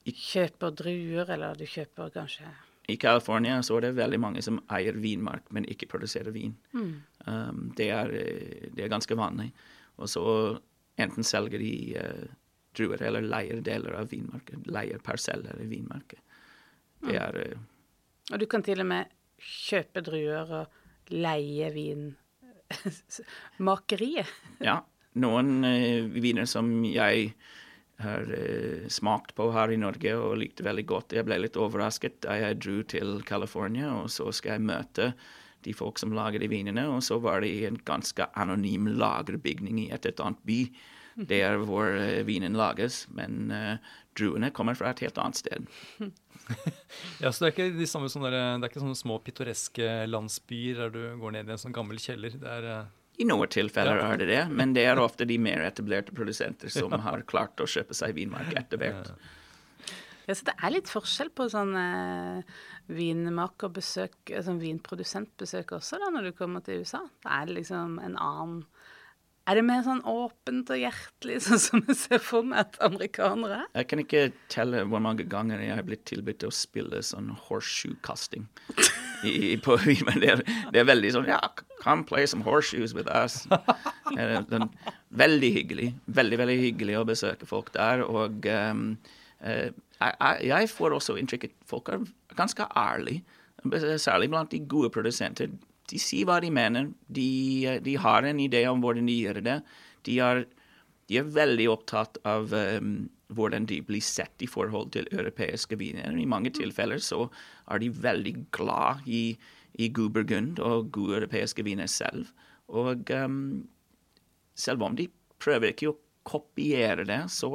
kjøper 0.04 0.74
druer, 0.76 1.28
eller 1.28 1.58
du 1.58 1.66
kjøper 1.68 2.12
kanskje 2.14 2.48
I 2.90 2.96
California 2.98 3.60
så 3.62 3.76
er 3.76 3.84
det 3.84 3.98
veldig 4.00 4.18
mange 4.18 4.42
som 4.42 4.58
eier 4.72 4.96
vinmark, 4.98 5.50
men 5.54 5.68
ikke 5.68 5.90
produserer 5.90 6.32
vin. 6.34 6.56
Mm. 6.72 6.96
Um, 7.26 7.70
det, 7.76 7.90
er, 7.92 8.12
det, 8.72 8.84
er, 8.84 8.92
ganske 8.92 9.16
vanlig. 9.18 9.50
Og 10.00 10.08
så 10.08 10.24
enten 11.00 11.26
selger 11.26 11.60
de 11.60 11.74
uh, 12.00 12.28
druer 12.76 13.02
eller 13.02 13.26
leier 13.26 13.60
deler 13.64 13.98
av 14.00 14.10
vinmarken. 14.12 14.64
Leier 14.70 15.02
parseller 15.04 15.60
i 15.60 15.68
vinmarken. 15.70 16.22
Det 17.00 17.16
mm. 17.16 17.22
er 17.22 17.40
uh, 17.52 17.66
Og 18.32 18.42
du 18.42 18.46
kan 18.50 18.64
til 18.64 18.82
og 18.82 18.90
med 18.90 19.10
kjøpe 19.40 20.04
druer 20.04 20.54
og 20.60 21.12
leie 21.12 21.70
vin 21.74 22.10
makeriet. 23.70 24.28
ja. 24.62 24.80
Noen 25.18 25.64
uh, 25.66 26.06
viner 26.22 26.46
som 26.46 26.68
jeg 26.86 27.32
har 27.98 28.28
uh, 28.30 28.86
smakt 28.88 29.34
på 29.34 29.48
her 29.50 29.72
i 29.74 29.78
Norge 29.80 30.12
og 30.14 30.36
likte 30.38 30.62
veldig 30.62 30.84
godt. 30.86 31.16
Jeg 31.18 31.26
ble 31.26 31.40
litt 31.42 31.58
overrasket 31.58 32.20
da 32.22 32.36
jeg 32.38 32.60
dro 32.62 32.76
til 32.86 33.16
California, 33.26 33.90
og 33.98 34.06
så 34.14 34.30
skal 34.30 34.56
jeg 34.56 34.68
møte 34.70 35.08
de 35.66 35.74
folk 35.76 36.00
som 36.00 36.14
lager 36.16 36.42
de 36.42 36.48
vinene, 36.50 36.86
og 36.90 37.02
så 37.06 37.18
var 37.22 37.44
det 37.44 37.50
i 37.52 37.66
en 37.68 37.78
ganske 37.86 38.26
anonym 38.38 38.88
lagerbygning 39.00 39.84
i 39.84 39.90
et, 39.94 40.08
et 40.08 40.24
annet 40.24 40.42
by. 40.48 40.60
Det 41.28 41.40
er 41.44 41.58
hvor 41.66 41.90
uh, 41.90 42.20
vinen 42.26 42.56
lages, 42.56 43.02
men 43.16 43.50
uh, 43.52 43.96
druene 44.18 44.52
kommer 44.54 44.78
fra 44.78 44.92
et 44.92 45.02
helt 45.04 45.18
annet 45.20 45.40
sted. 45.40 45.66
ja, 47.22 47.32
så 47.32 47.44
Det 47.44 47.50
er 47.50 47.52
ikke 47.54 47.68
de 47.78 47.88
samme 47.90 48.10
sånne, 48.12 48.30
det 48.32 48.62
er 48.62 48.70
ikke 48.70 48.84
sånne 48.84 48.98
små 48.98 49.18
pittoreske 49.24 49.90
landsbyer 50.08 50.84
der 50.84 50.94
du 50.94 51.02
går 51.20 51.36
ned 51.36 51.50
i 51.50 51.56
en 51.56 51.62
sånn 51.62 51.76
gammel 51.76 52.00
kjeller. 52.02 52.38
Det 52.40 52.56
er... 52.60 52.70
Uh... 52.70 52.96
I 53.20 53.26
noen 53.28 53.50
tilfeller 53.52 54.00
ja. 54.00 54.06
er 54.14 54.22
det 54.22 54.30
det, 54.30 54.40
men 54.56 54.72
det 54.76 54.86
er 54.88 55.02
ofte 55.02 55.26
de 55.28 55.36
mer 55.42 55.66
etablerte 55.66 56.14
produsenter 56.16 56.72
som 56.72 56.92
ja. 56.96 57.02
har 57.04 57.26
klart 57.28 57.60
å 57.60 57.68
kjøpe 57.68 57.96
seg 57.96 58.16
vinmark 58.16 58.54
etter 58.56 58.80
hvert. 58.80 59.12
Ja, 60.28 60.36
så 60.36 60.46
det 60.46 60.54
er 60.62 60.72
litt 60.72 60.88
forskjell 60.88 61.32
på 61.34 61.48
sånn 61.50 61.74
eh, 62.90 62.96
vinmakerbesøk, 62.98 64.34
sånn 64.44 64.60
vinprodusentbesøk 64.62 65.76
også, 65.78 66.00
da, 66.02 66.10
når 66.14 66.30
du 66.30 66.38
kommer 66.38 66.64
til 66.66 66.84
USA. 66.84 67.04
Da 67.24 67.40
er 67.40 67.50
det 67.50 67.60
liksom 67.62 68.00
en 68.02 68.18
annen 68.20 68.64
er 69.48 69.56
det 69.58 69.64
mer 69.66 69.80
sånn 69.82 70.02
åpent 70.06 70.68
og 70.70 70.78
hjertelig, 70.78 71.40
sånn 71.46 71.62
som 71.62 71.82
jeg 71.88 71.96
ser 71.98 72.22
for 72.22 72.46
meg 72.46 72.68
at 72.68 72.76
amerikanere 72.86 73.62
er? 73.62 73.70
Jeg 73.80 73.88
kan 73.90 74.02
ikke 74.04 74.22
telle 74.52 74.84
hvor 74.86 75.02
mange 75.02 75.26
ganger 75.30 75.62
jeg 75.64 75.74
har 75.74 75.86
blitt 75.86 76.04
tilbudt 76.10 76.46
å 76.46 76.52
spille 76.54 77.00
sånn 77.06 77.32
horseshoe-casting. 77.48 78.46
på, 79.64 79.78
men 80.06 80.22
det 80.22 80.30
er, 80.36 80.44
det 80.72 80.82
er, 80.82 80.86
veldig 80.88 81.12
sånn 81.16 81.28
Ja, 81.28 81.40
come 81.82 82.06
play 82.06 82.28
some 82.30 82.44
horseshoes 82.46 82.94
with 82.94 83.10
us. 83.10 83.42
Veldig 85.10 85.52
hyggelig. 85.56 85.90
Veldig, 86.06 86.40
veldig 86.44 86.58
hyggelig 86.60 87.00
å 87.00 87.06
besøke 87.08 87.48
folk 87.48 87.72
der. 87.74 88.04
Og 88.06 88.46
um, 88.46 88.84
uh, 89.42 89.70
jeg, 90.00 90.36
jeg, 90.48 90.70
får 90.72 90.96
også 90.96 91.16
inntrykk 91.20 91.48
at 91.50 91.56
folk 91.68 91.90
er 91.92 92.06
ganske 92.36 92.66
ærlige. 92.76 93.24
Særlig 94.00 94.30
blant 94.32 94.52
de 94.54 94.62
gode 94.64 94.88
produsenter 94.90 95.50
de 95.90 95.98
sier 96.00 96.28
hva 96.28 96.38
de 96.42 96.50
mener. 96.54 96.90
De, 97.10 97.78
de, 97.84 97.96
har 98.00 98.26
en 98.26 98.42
idé 98.42 98.64
om 98.70 98.82
hvordan 98.82 99.08
de 99.10 99.16
gjør 99.24 99.40
det. 99.46 99.56
De 100.06 100.18
er, 100.22 100.44
de 101.10 101.18
er 101.20 101.32
veldig 101.36 101.66
opptatt 101.72 102.20
av 102.28 102.54
um, 102.54 103.08
hvordan 103.34 103.66
de 103.70 103.80
blir 103.86 104.04
sett 104.04 104.42
i 104.42 104.48
forhold 104.50 104.92
til 104.94 105.08
europeiske 105.12 105.78
viner. 105.80 106.14
I 106.14 106.28
mange 106.30 106.52
tilfeller 106.56 107.02
så 107.02 107.26
er 107.70 107.82
de 107.82 107.90
veldig 107.90 108.34
glad 108.56 109.06
i, 109.06 109.24
i 109.78 109.90
god 109.94 110.14
burgund 110.18 110.62
og 110.62 110.92
gode 110.94 111.20
europeiske 111.20 111.66
viner 111.66 111.90
selv. 111.90 112.30
Og 112.70 113.10
um, 113.14 113.66
selv 114.54 114.86
om 114.86 114.96
de 114.98 115.10
prøver 115.42 115.72
ikke 115.72 115.92
å 115.92 115.98
kopiere 116.30 117.06
det, 117.08 117.24
så 117.32 117.50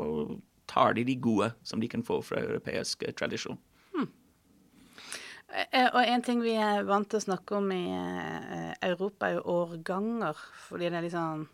tar 0.72 0.98
de 0.98 1.06
de 1.08 1.16
gode 1.22 1.52
som 1.64 1.82
de 1.82 1.90
kan 1.92 2.04
få 2.04 2.22
fra 2.26 2.42
europeisk 2.42 3.06
tradisjon. 3.18 3.60
Eh, 5.56 5.88
og 5.88 6.02
en 6.04 6.24
ting 6.26 6.42
vi 6.44 6.56
er 6.60 6.86
vant 6.88 7.08
til 7.10 7.22
å 7.22 7.26
snakke 7.30 7.60
om 7.60 7.70
i 7.72 7.84
eh, 7.96 8.72
Europa, 8.90 9.30
er 9.30 9.38
jo 9.38 9.46
årganger. 9.54 10.42
Fordi 10.68 10.90
det 10.90 11.00
er 11.00 11.06
litt 11.06 11.16
sånn 11.16 11.46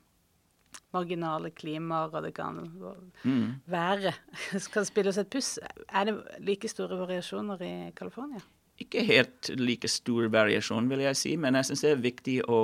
marginale 0.96 1.52
klimaer, 1.56 2.12
og 2.16 2.26
det 2.26 2.34
kan 2.36 2.58
mm. 2.64 3.46
være 3.72 4.14
Skal 4.66 4.88
spille 4.88 5.12
oss 5.12 5.22
et 5.22 5.32
puss. 5.32 5.58
Er 5.88 6.10
det 6.10 6.18
like 6.44 6.72
store 6.72 7.00
variasjoner 7.04 7.62
i 7.68 7.74
California? 7.98 8.42
Ikke 8.82 9.04
helt 9.06 9.52
like 9.60 9.90
stor 9.92 10.32
variasjon, 10.34 10.90
vil 10.90 11.04
jeg 11.06 11.20
si, 11.20 11.36
men 11.38 11.60
jeg 11.60 11.70
syns 11.70 11.84
det 11.86 11.92
er 11.92 12.06
viktig 12.08 12.38
å, 12.50 12.62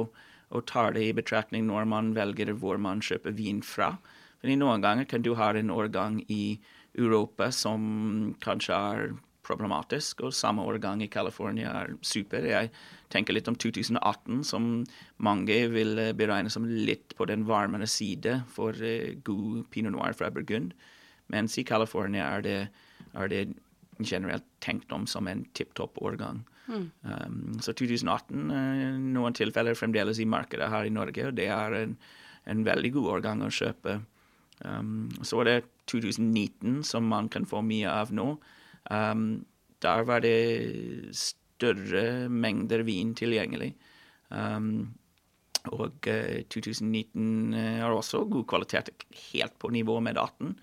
å, 0.50 0.62
ta 0.66 0.88
det 0.96 1.04
i 1.06 1.14
betraktning 1.14 1.68
når 1.68 1.86
man 1.92 2.16
velger 2.18 2.56
hvor 2.58 2.80
man 2.82 3.04
kjøper 3.06 3.36
vin 3.38 3.62
fra. 3.62 3.94
Fordi 4.42 4.58
Noen 4.60 4.84
ganger 4.84 5.08
kan 5.10 5.24
du 5.26 5.34
ha 5.36 5.52
en 5.54 5.74
årgang 5.74 6.20
i 6.30 6.60
Europa 6.98 7.52
som 7.54 8.36
kanskje 8.44 8.76
er 8.76 9.16
problematisk, 9.48 10.26
og 10.28 10.36
samme 10.36 10.66
årgang 10.68 11.02
i 11.04 11.10
California 11.12 11.72
er 11.82 11.94
super. 12.06 12.44
Jeg 12.46 12.72
tenker 13.14 13.36
litt 13.36 13.48
om 13.48 13.56
2018, 13.56 14.44
som 14.48 14.84
mange 15.24 15.60
vil 15.72 15.96
eh, 16.02 16.16
beregne 16.18 16.52
som 16.54 16.68
litt 16.68 17.16
på 17.18 17.28
den 17.30 17.46
varmere 17.48 17.88
side 17.90 18.42
for 18.52 18.76
uh, 18.76 19.16
god 19.28 19.64
pinot 19.72 19.96
noir 19.96 20.18
fra 20.18 20.32
Burgund, 20.34 20.76
mens 21.32 21.58
i 21.60 21.66
California 21.68 22.28
er 22.28 22.44
det, 22.44 22.60
er 23.14 23.32
det 23.32 23.46
generelt 24.04 24.46
tenkt 24.64 24.92
om 24.94 25.08
som 25.10 25.28
en 25.32 25.46
tipp 25.58 25.74
topp 25.80 25.98
årgang. 26.04 26.44
Mm. 26.68 26.86
Um, 27.08 27.40
så 27.64 27.72
2018, 27.72 28.52
uh, 28.52 28.60
eh, 28.60 29.00
noen 29.16 29.38
tilfeller 29.38 29.80
fremdeles 29.80 30.20
i 30.20 30.28
markedet 30.28 30.68
her 30.74 30.88
i 30.88 30.94
Norge, 30.94 31.30
og 31.30 31.40
det 31.40 31.48
er 31.54 31.80
en, 31.86 31.98
en 32.52 32.68
veldig 32.68 32.94
god 33.00 33.12
årgang 33.18 33.48
å 33.48 33.54
kjøpe. 33.54 34.02
Um, 34.66 35.10
så 35.22 35.42
er 35.42 35.50
det 35.50 35.58
2019 35.92 36.82
som 36.88 37.08
man 37.10 37.30
kan 37.30 37.46
få 37.48 37.62
mye 37.66 37.90
av 37.92 38.14
nå. 38.16 38.32
Um, 38.90 39.46
der 39.84 40.06
var 40.10 40.24
det 40.26 41.14
større 41.18 42.28
mengder 42.30 42.86
vin 42.88 43.14
tilgjengelig. 43.18 43.74
Um, 44.30 44.96
og 45.74 46.10
uh, 46.10 46.40
2019 46.50 47.54
har 47.84 47.94
også 47.94 48.26
god 48.32 48.48
kvalitet, 48.50 48.92
helt 49.32 49.58
på 49.60 49.72
nivå 49.76 50.00
med 50.04 50.18
18, 50.18 50.56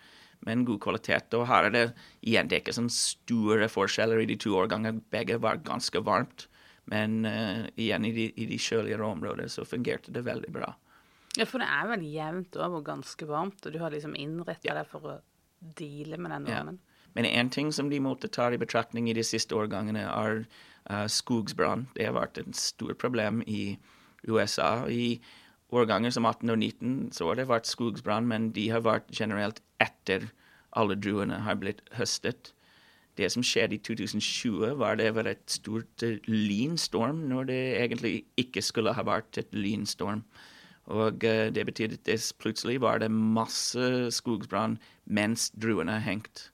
men 0.49 0.67
god 0.67 0.81
kvalitet. 0.83 1.37
Og 1.39 1.47
her 1.49 1.69
er 1.69 1.75
det 1.75 1.85
igjen 2.27 2.51
det 2.51 2.59
er 2.59 2.65
ikke 2.65 2.77
sånn 2.77 2.93
store 2.93 3.71
forskjeller 3.73 4.25
i 4.25 4.29
de 4.33 4.39
to 4.41 4.57
årgangene. 4.59 5.05
Begge 5.15 5.39
var 5.43 5.63
ganske 5.65 6.03
varmt. 6.05 6.49
Men 6.91 7.23
uh, 7.25 7.65
igjen, 7.81 8.05
i 8.05 8.13
de, 8.13 8.27
i 8.37 8.49
de 8.51 8.59
kjøligere 8.61 9.07
områdene 9.07 9.49
så 9.49 9.65
fungerte 9.65 10.13
det 10.13 10.27
veldig 10.27 10.51
bra. 10.53 10.75
Ja, 11.35 11.47
for 11.51 11.63
det 11.63 11.67
er 11.67 11.89
vel 11.91 12.05
jevnt 12.07 12.57
over 12.63 12.83
ganske 12.87 13.27
varmt, 13.27 13.65
og 13.67 13.75
du 13.75 13.81
har 13.83 13.95
liksom 13.95 14.15
innretta 14.19 14.71
ja. 14.71 14.77
deg 14.79 14.91
for 14.91 15.09
å 15.09 15.15
deale 15.79 16.19
med 16.21 16.31
den 16.31 16.47
varmen. 16.51 16.79
Ja. 16.79 16.95
Men 17.15 17.27
én 17.31 17.51
ting 17.51 17.73
som 17.73 17.91
de 17.91 18.01
måtte 18.03 18.31
ta 18.31 18.49
i 18.51 18.59
betraktning 18.59 19.09
i 19.09 19.15
de 19.15 19.23
siste 19.27 19.55
årgangene, 19.55 20.03
er 20.03 20.45
uh, 20.91 21.07
skogsbrann. 21.11 21.89
Det 21.95 22.09
har 22.09 22.17
vært 22.17 22.41
et 22.43 22.59
stort 22.59 22.99
problem 23.03 23.43
i 23.47 23.77
USA. 24.27 24.87
I 24.91 25.21
årganger 25.75 26.15
som 26.15 26.27
18 26.27 26.51
og 26.51 26.59
19 26.59 27.13
så 27.15 27.31
har 27.31 27.39
det 27.39 27.51
vært 27.51 27.71
skogsbrann, 27.71 28.27
men 28.31 28.51
de 28.55 28.69
har 28.71 28.83
vært 28.87 29.11
generelt 29.15 29.63
etter 29.83 30.31
alle 30.75 30.99
druene 30.99 31.45
har 31.47 31.59
blitt 31.61 31.85
høstet. 31.95 32.53
Det 33.15 33.29
som 33.31 33.47
skjedde 33.47 33.79
i 33.79 33.83
2020, 33.87 34.75
var 34.81 34.99
det 34.99 35.13
var 35.15 35.31
et 35.31 35.47
stort 35.51 36.03
uh, 36.03 36.19
lynstorm 36.27 37.29
når 37.31 37.51
det 37.51 37.63
egentlig 37.79 38.17
ikke 38.43 38.63
skulle 38.63 38.95
ha 38.95 39.07
vært 39.07 39.39
et 39.39 39.55
lynstorm. 39.55 40.27
Og 40.93 41.25
uh, 41.25 41.47
det 41.55 41.65
betydde 41.69 42.01
at 42.01 42.09
det 42.09 42.19
plutselig 42.41 42.81
var 42.85 43.01
det 43.01 43.11
masse 43.13 44.11
skogbrann 44.15 44.79
mens 45.05 45.51
druene 45.57 46.01
hengt. 46.05 46.51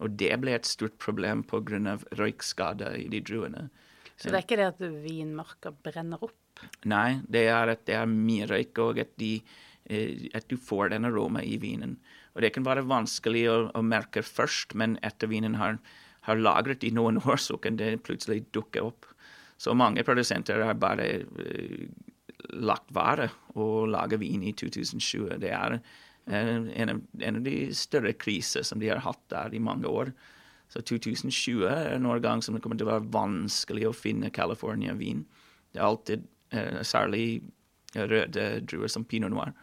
Og 0.00 0.16
det 0.20 0.32
ble 0.42 0.56
et 0.56 0.68
stort 0.68 0.96
problem 1.00 1.42
pga. 1.44 1.98
røykskader 2.16 2.96
i 3.00 3.08
de 3.12 3.20
druene. 3.20 3.68
Så 4.16 4.30
det 4.30 4.38
er 4.38 4.44
ikke 4.44 4.60
det 4.60 4.72
at 4.72 4.82
vinmarka 5.04 5.72
brenner 5.84 6.22
opp? 6.24 6.62
Nei, 6.88 7.20
det 7.28 7.48
er 7.52 7.68
at 7.68 7.84
det 7.88 7.96
er 7.98 8.08
mye 8.08 8.46
røyk, 8.48 8.78
og 8.80 9.00
at, 9.00 9.12
de, 9.20 9.42
uh, 9.92 10.28
at 10.36 10.48
du 10.48 10.56
får 10.56 10.94
den 10.94 11.08
aroma 11.08 11.44
i 11.44 11.58
vinen. 11.60 11.98
Og 12.34 12.44
det 12.44 12.52
kan 12.52 12.64
være 12.64 12.84
vanskelig 12.88 13.44
å, 13.48 13.58
å 13.76 13.84
merke 13.84 14.24
først, 14.24 14.74
men 14.76 14.96
etter 15.04 15.28
vinen 15.28 15.56
har, 15.60 15.78
har, 16.28 16.40
lagret 16.40 16.84
i 16.84 16.92
noen 16.92 17.20
år, 17.24 17.36
så 17.40 17.60
kan 17.60 17.76
det 17.80 18.02
plutselig 18.08 18.46
dukke 18.56 18.84
opp. 18.84 19.08
Så 19.56 19.72
mange 19.72 20.04
produsenter 20.04 20.60
har 20.64 20.76
bare 20.80 21.08
uh, 21.24 21.88
lagt 22.54 22.92
vare 22.94 23.30
å 23.54 23.86
lage 23.90 24.18
vin 24.20 24.44
i 24.46 24.54
2020. 24.56 25.36
Det 25.42 25.52
er 25.54 25.78
uh, 25.78 26.32
en, 26.32 26.92
av, 26.92 27.02
en, 27.20 27.40
av, 27.40 27.42
de 27.46 27.56
større 27.76 28.14
kriser 28.18 28.66
som 28.66 28.82
de 28.82 28.90
har 28.92 29.04
hatt 29.06 29.22
der 29.32 29.54
i 29.56 29.62
mange 29.62 29.90
år. 29.90 30.12
Så 30.72 30.82
2020 30.82 31.66
er 31.70 32.00
noen 32.02 32.22
gang 32.22 32.42
som 32.42 32.56
det 32.56 32.62
kommer 32.64 32.78
til 32.78 32.88
å 32.88 32.96
være 32.96 33.12
vanskelig 33.14 33.86
å 33.86 33.94
finne 33.94 34.34
California-vin. 34.34 35.22
Det 35.70 35.78
er 35.78 35.86
alltid 35.86 36.24
eh, 36.50 36.80
særlig 36.82 37.26
røde 37.94 38.48
druer 38.66 38.90
som 38.90 39.06
pinot 39.06 39.30
noir 39.30 39.54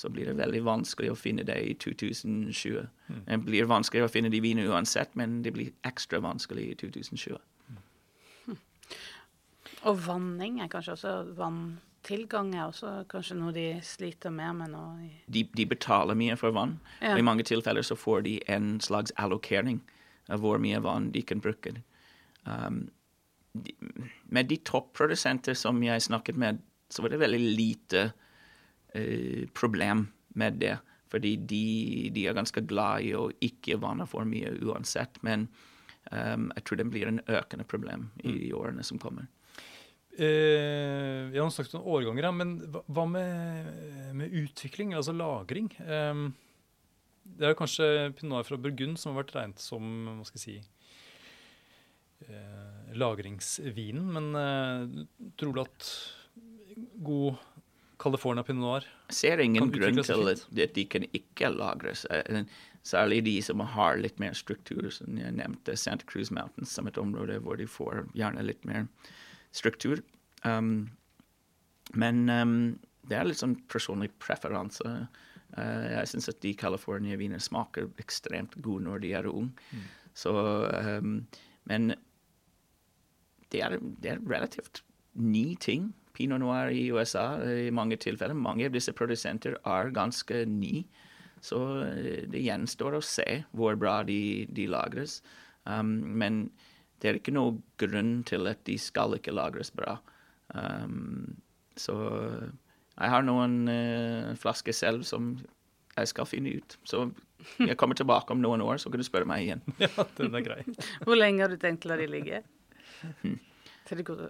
så 0.00 0.08
blir 0.08 0.30
det 0.30 0.38
veldig 0.38 0.62
vanskelig 0.64 1.12
å 1.12 1.18
finne 1.18 1.44
det 1.44 1.58
i 1.60 1.74
2020. 1.80 2.86
Mm. 3.10 3.20
Det 3.26 3.38
blir 3.44 3.68
vanskelig 3.68 4.06
å 4.06 4.12
finne 4.12 4.30
de 4.32 4.40
vinene 4.40 4.70
uansett, 4.72 5.12
men 5.18 5.40
det 5.44 5.52
blir 5.56 5.74
ekstra 5.86 6.22
vanskelig 6.24 6.70
i 6.70 6.76
2020. 6.80 7.36
Mm. 7.68 8.56
Og 9.90 10.00
vanning 10.06 10.60
er 10.64 10.70
kanskje 10.72 10.96
også 10.96 11.14
Vanntilgang 12.10 12.54
er 12.56 12.64
også 12.66 13.04
kanskje 13.06 13.36
noe 13.38 13.52
de 13.54 13.64
sliter 13.86 14.32
mer 14.34 14.50
med 14.58 14.72
nå? 14.72 14.80
De, 15.30 15.44
de, 15.54 15.66
betaler 15.66 16.16
mye 16.18 16.34
for 16.34 16.50
vann, 16.50 16.80
ja. 16.98 17.12
og 17.12 17.20
i 17.20 17.22
mange 17.22 17.44
tilfeller 17.46 17.86
så 17.86 17.94
får 17.94 18.24
de 18.26 18.32
en 18.50 18.80
slags 18.82 19.14
allokering 19.14 19.78
av 20.26 20.42
hvor 20.42 20.58
mye 20.58 20.80
vann 20.82 21.12
de 21.14 21.22
kan 21.22 21.38
bruke. 21.38 21.76
Um, 22.42 22.88
de, 23.54 23.76
med 24.26 24.50
de 24.50 24.58
topprodusenter 24.58 25.54
som 25.54 25.78
jeg 25.86 26.02
snakket 26.02 26.36
med, 26.36 26.58
så 26.90 27.02
var 27.04 27.14
det 27.14 27.22
veldig 27.22 27.42
lite 27.46 28.04
uh, 28.10 29.46
problem 29.54 30.08
med 30.34 30.58
det. 30.58 30.80
Fordi 31.14 31.36
de, 31.36 32.10
de, 32.10 32.26
er 32.26 32.34
ganske 32.34 32.66
glad 32.66 33.06
i 33.06 33.14
å 33.14 33.28
ikke 33.38 33.78
vanne 33.82 34.06
for 34.10 34.26
mye 34.26 34.50
uansett. 34.66 35.22
Men 35.22 35.46
um, 36.10 36.50
jeg 36.56 36.66
tror 36.66 36.82
det 36.82 36.90
blir 36.90 37.06
en 37.06 37.22
økende 37.28 37.66
problem 37.70 38.10
i 38.24 38.50
mm. 38.50 38.56
årene 38.58 38.82
som 38.86 38.98
kommer. 38.98 39.30
Eh, 40.18 41.30
jeg 41.30 41.38
har 41.38 41.50
snakket 41.54 41.78
om 41.78 41.86
årganger, 41.86 42.30
men 42.34 42.56
hva 42.90 43.06
med, 43.08 43.68
med 44.18 44.38
utvikling, 44.42 44.94
altså 44.98 45.14
lagring? 45.14 45.70
Eh, 45.80 46.24
det 47.38 47.50
er 47.50 47.58
kanskje 47.58 48.10
pinot 48.18 48.48
fra 48.48 48.58
Burgund 48.60 48.98
som 48.98 49.14
har 49.14 49.22
vært 49.22 49.36
regnet 49.36 49.62
som 49.62 49.84
hva 50.18 50.26
skal 50.26 50.40
jeg 50.40 50.44
si, 50.44 50.56
eh, 52.26 52.96
lagringsvinen. 52.98 54.10
Men 54.16 54.40
eh, 54.40 55.30
tror 55.40 55.54
du 55.54 55.62
at 55.62 55.92
god 57.06 57.38
California 58.00 58.44
pinot 58.46 58.64
noir? 58.64 58.90
Ser 59.12 59.42
ingen 59.44 59.70
grunn 59.72 60.02
til 60.02 60.32
at, 60.32 60.44
de 60.74 60.86
kan 60.90 61.06
ikke 61.16 61.52
lagres. 61.54 62.06
Eh, 62.10 62.44
særlig 62.86 63.22
de 63.28 63.38
som 63.44 63.60
har 63.76 64.00
litt 64.00 64.20
mer 64.22 64.36
struktur, 64.36 64.88
som 64.94 65.18
jeg 65.20 65.36
nevnte 65.36 65.76
Santa 65.78 66.06
Cruz 66.08 66.32
Mountains 66.32 66.72
som 66.76 66.88
et 66.88 67.00
område 67.00 67.40
hvor 67.44 67.60
de 67.60 67.68
får 67.68 68.06
gjerne 68.16 68.46
litt 68.46 68.64
mer 68.68 68.88
struktur. 69.52 70.02
Um, 70.44 70.90
men 71.94 72.28
um, 72.30 72.58
det 73.10 73.18
er 73.18 73.28
litt 73.28 73.40
sånn 73.40 73.56
personlig 73.70 74.12
preferanse. 74.22 74.94
Uh, 75.56 75.86
jeg 75.96 76.12
syns 76.12 76.30
at 76.30 76.42
de 76.44 76.54
California-viner 76.58 77.42
smaker 77.42 77.90
ekstremt 78.02 78.54
gode 78.62 78.86
når 78.86 79.02
de 79.04 79.14
er 79.18 79.30
unge. 79.30 79.54
Mm. 79.74 79.88
Så 80.14 80.34
um, 81.00 81.16
Men 81.70 81.94
det 83.50 83.62
er, 83.66 83.78
det 83.80 84.14
er 84.14 84.22
relativt 84.30 84.84
ny 85.14 85.54
ting 85.60 85.90
pinot 86.14 86.42
noir 86.42 86.70
i 86.74 86.88
USA 86.92 87.38
i 87.42 87.70
mange 87.74 87.98
tilfeller. 88.00 88.36
Mange 88.36 88.68
av 88.68 88.74
disse 88.74 88.94
produsenter 88.96 89.56
er 89.66 89.94
ganske 89.94 90.44
nye. 90.50 90.84
Så 91.40 91.60
eh, 91.86 92.26
det 92.30 92.42
gjenstår 92.44 92.98
å 92.98 93.04
se 93.04 93.42
hvor 93.56 93.78
bra 93.80 94.00
de, 94.06 94.46
de 94.52 94.66
lagres. 94.70 95.20
Um, 95.64 96.00
men 96.20 96.42
det 97.00 97.08
er 97.08 97.18
ikke 97.20 97.34
noe 97.34 97.56
grunn 97.80 98.20
til 98.28 98.48
at 98.50 98.60
de 98.68 98.76
skal 98.80 99.16
ikke 99.16 99.34
lagres 99.34 99.72
bra. 99.72 99.96
Um, 100.52 101.38
så 101.78 101.96
jeg 103.00 103.12
har 103.14 103.24
noen 103.24 103.62
uh, 103.70 104.36
flasker 104.40 104.76
selv 104.76 105.06
som 105.08 105.32
jeg 105.96 106.10
skal 106.10 106.28
finne 106.28 106.52
ut. 106.60 106.76
Så 106.88 107.06
jeg 107.60 107.76
kommer 107.80 107.96
tilbake 107.98 108.34
om 108.34 108.42
noen 108.42 108.62
år, 108.64 108.80
så 108.80 108.92
kan 108.92 109.00
du 109.00 109.06
spørre 109.06 109.28
meg 109.28 109.46
igjen. 109.46 109.62
ja, 109.84 110.06
den 110.18 110.36
er 110.36 110.44
grei. 110.44 110.60
Hvor 111.06 111.18
lenge 111.18 111.44
har 111.44 111.52
du 111.52 111.60
tenkt 111.60 111.86
å 111.88 111.92
la 111.92 112.00
de 112.00 112.08
ligge? 112.10 112.42
Til 113.88 114.00
det 114.00 114.06
går 114.06 114.26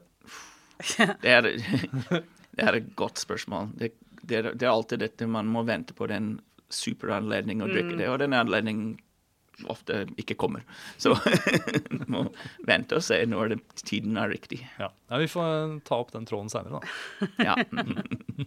det, 1.20 1.28
er, 1.28 1.42
det 1.44 2.62
er, 2.64 2.76
et 2.78 2.92
godt 2.96 3.20
spørsmål. 3.20 3.74
Det, 3.76 3.92
det, 4.22 4.36
er, 4.38 4.46
det, 4.54 4.64
er, 4.64 4.70
alltid 4.70 5.02
dette 5.02 5.28
man 5.28 5.50
må 5.50 5.66
vente 5.68 5.92
på 5.96 6.08
den 6.08 6.38
superanledningen 6.72 7.66
å 7.66 7.68
drikke 7.68 7.96
mm. 7.96 7.98
det, 7.98 8.08
og 8.08 8.20
den 8.22 8.36
anledningen 8.38 8.94
ofte 9.68 10.04
ikke 10.20 10.36
kommer. 10.40 10.64
Så 10.96 11.14
må 12.12 12.24
vente 12.66 12.98
og 12.98 13.04
se 13.04 13.20
når 13.28 13.56
tiden 13.82 14.18
er 14.20 14.32
riktig. 14.32 14.62
Ja. 14.78 14.90
ja. 15.10 15.20
Vi 15.20 15.28
får 15.30 15.80
ta 15.88 16.00
opp 16.00 16.14
den 16.14 16.28
tråden 16.28 16.50
seinere, 16.52 16.80
da. 16.80 17.16
ja. 17.50 17.56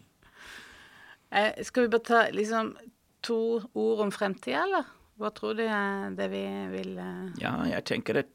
eh, 1.29 1.63
skal 1.63 1.87
vi 1.87 1.93
bare 1.93 2.07
ta 2.07 2.25
liksom 2.33 2.75
to 3.23 3.39
ord 3.73 4.07
om 4.07 4.13
fremtida, 4.13 4.65
eller? 4.67 4.89
Hva 5.21 5.29
tror 5.35 5.53
du 5.55 5.63
er 5.67 6.15
det 6.17 6.27
vi 6.31 6.43
vil 6.73 6.95
eh... 6.97 7.27
Ja, 7.43 7.59
jeg 7.69 7.85
tenker 7.87 8.23
at 8.23 8.31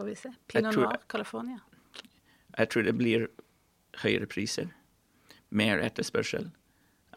Får 0.00 0.06
vi 0.08 0.14
se. 0.16 0.30
Pinot 0.48 0.78
Noir, 0.78 1.02
California. 1.12 1.58
Jeg 2.56 2.70
tror 2.72 2.86
det 2.86 2.94
blir 2.96 3.26
høyere 4.00 4.24
priser, 4.30 4.70
mer 5.52 5.82
etterspørsel. 5.84 6.46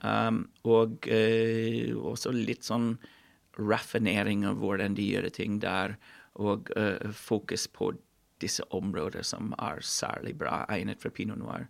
Um, 0.03 0.41
og 0.67 1.07
eh, 1.07 1.95
også 1.95 2.33
litt 2.35 2.67
sånn 2.67 2.97
raffinering 3.59 4.45
av 4.49 4.61
hvordan 4.61 4.97
de 4.97 5.05
gjør 5.05 5.29
ting 5.33 5.59
der, 5.63 5.97
og 6.33 6.71
uh, 6.77 7.11
fokus 7.13 7.67
på 7.69 7.91
disse 8.41 8.65
områder 8.73 9.23
som 9.23 9.53
er 9.61 9.83
særlig 9.85 10.33
bra 10.39 10.63
egnet 10.73 11.01
for 11.03 11.13
pinot 11.13 11.37
noir. 11.39 11.67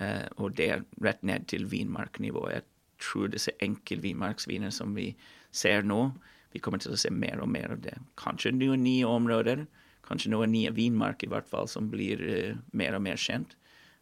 Uh, 0.00 0.26
og 0.36 0.56
det 0.58 0.68
er 0.70 0.84
rett 1.04 1.22
ned 1.24 1.48
til 1.48 1.64
vinmarknivå. 1.70 2.44
Jeg 2.52 2.66
tror 3.00 3.32
disse 3.32 3.54
enkeltvinmarksviner 3.64 4.74
som 4.74 4.92
vi 4.96 5.14
ser 5.54 5.86
nå, 5.86 6.10
vi 6.52 6.60
kommer 6.62 6.78
til 6.78 6.94
å 6.94 7.00
se 7.00 7.10
mer 7.10 7.40
og 7.42 7.48
mer 7.50 7.72
av 7.74 7.80
det. 7.82 7.96
Kanskje 8.20 8.52
noen 8.54 8.84
nye 8.84 9.08
områder 9.08 9.64
kanskje 10.08 10.32
noen 10.32 10.52
nye 10.52 10.72
vinmark 10.74 11.24
i 11.24 11.30
hvert 11.32 11.48
fall 11.48 11.68
som 11.70 11.90
blir 11.92 12.20
uh, 12.20 12.60
mer 12.76 12.96
og 12.96 13.04
mer 13.06 13.20
kjent. 13.20 13.56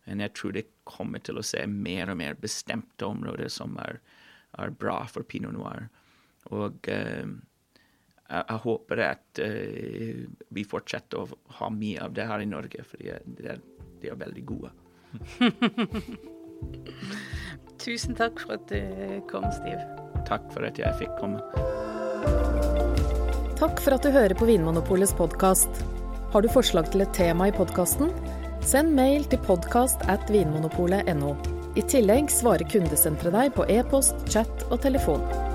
Men 0.06 0.22
jeg 0.24 0.34
tror 0.38 0.54
det 0.56 0.66
kommer 0.88 1.22
til 1.22 1.38
å 1.38 1.46
se 1.46 1.62
mer 1.70 2.10
og 2.10 2.18
mer 2.18 2.38
bestemte 2.40 3.06
områder 3.06 3.50
som 3.52 3.76
er, 3.82 4.00
er 4.58 4.74
bra 4.74 5.02
for 5.10 5.22
pinot 5.22 5.54
noir. 5.54 5.86
Og 6.50 6.88
eh, 6.90 7.24
jeg, 8.32 8.44
jeg, 8.48 8.58
håper 8.64 9.04
at 9.06 9.42
eh, 9.44 10.24
vi 10.50 10.64
fortsetter 10.66 11.22
å 11.22 11.56
ha 11.60 11.70
mye 11.72 12.02
av 12.02 12.14
det 12.16 12.26
her 12.28 12.42
i 12.42 12.48
Norge, 12.48 12.84
for 12.88 13.02
de 13.02 13.12
er, 13.14 13.60
de 14.02 14.10
er 14.10 14.18
veldig 14.18 14.44
gode. 14.48 14.72
Tusen 17.82 18.14
takk 18.18 18.40
for 18.40 18.56
at 18.56 18.70
du 18.70 19.22
kom, 19.30 19.46
Stiv. 19.54 19.78
Takk 20.28 20.46
for 20.54 20.66
at 20.66 20.78
jeg 20.78 20.98
fikk 21.00 21.16
komme. 21.18 21.42
Takk 23.58 23.82
for 23.82 23.94
at 23.94 24.02
du 24.06 24.10
hører 24.14 24.34
på 24.38 24.46
Vinmonopolets 24.48 25.14
podkast. 25.18 25.82
Har 26.32 26.42
du 26.42 26.48
forslag 26.50 26.88
til 26.90 27.04
et 27.04 27.14
tema 27.14 27.50
i 27.50 27.54
podkasten? 27.54 28.10
Send 28.66 28.94
mail 28.96 29.26
til 29.30 29.42
podkast 29.42 30.06
at 30.10 30.30
vinmonopolet.no. 30.30 31.34
I 31.78 31.82
tillegg 31.88 32.30
svarer 32.30 32.68
kundesenteret 32.70 33.34
deg 33.34 33.54
på 33.56 33.66
e-post, 33.70 34.18
chat 34.30 34.66
og 34.70 34.80
telefon. 34.84 35.51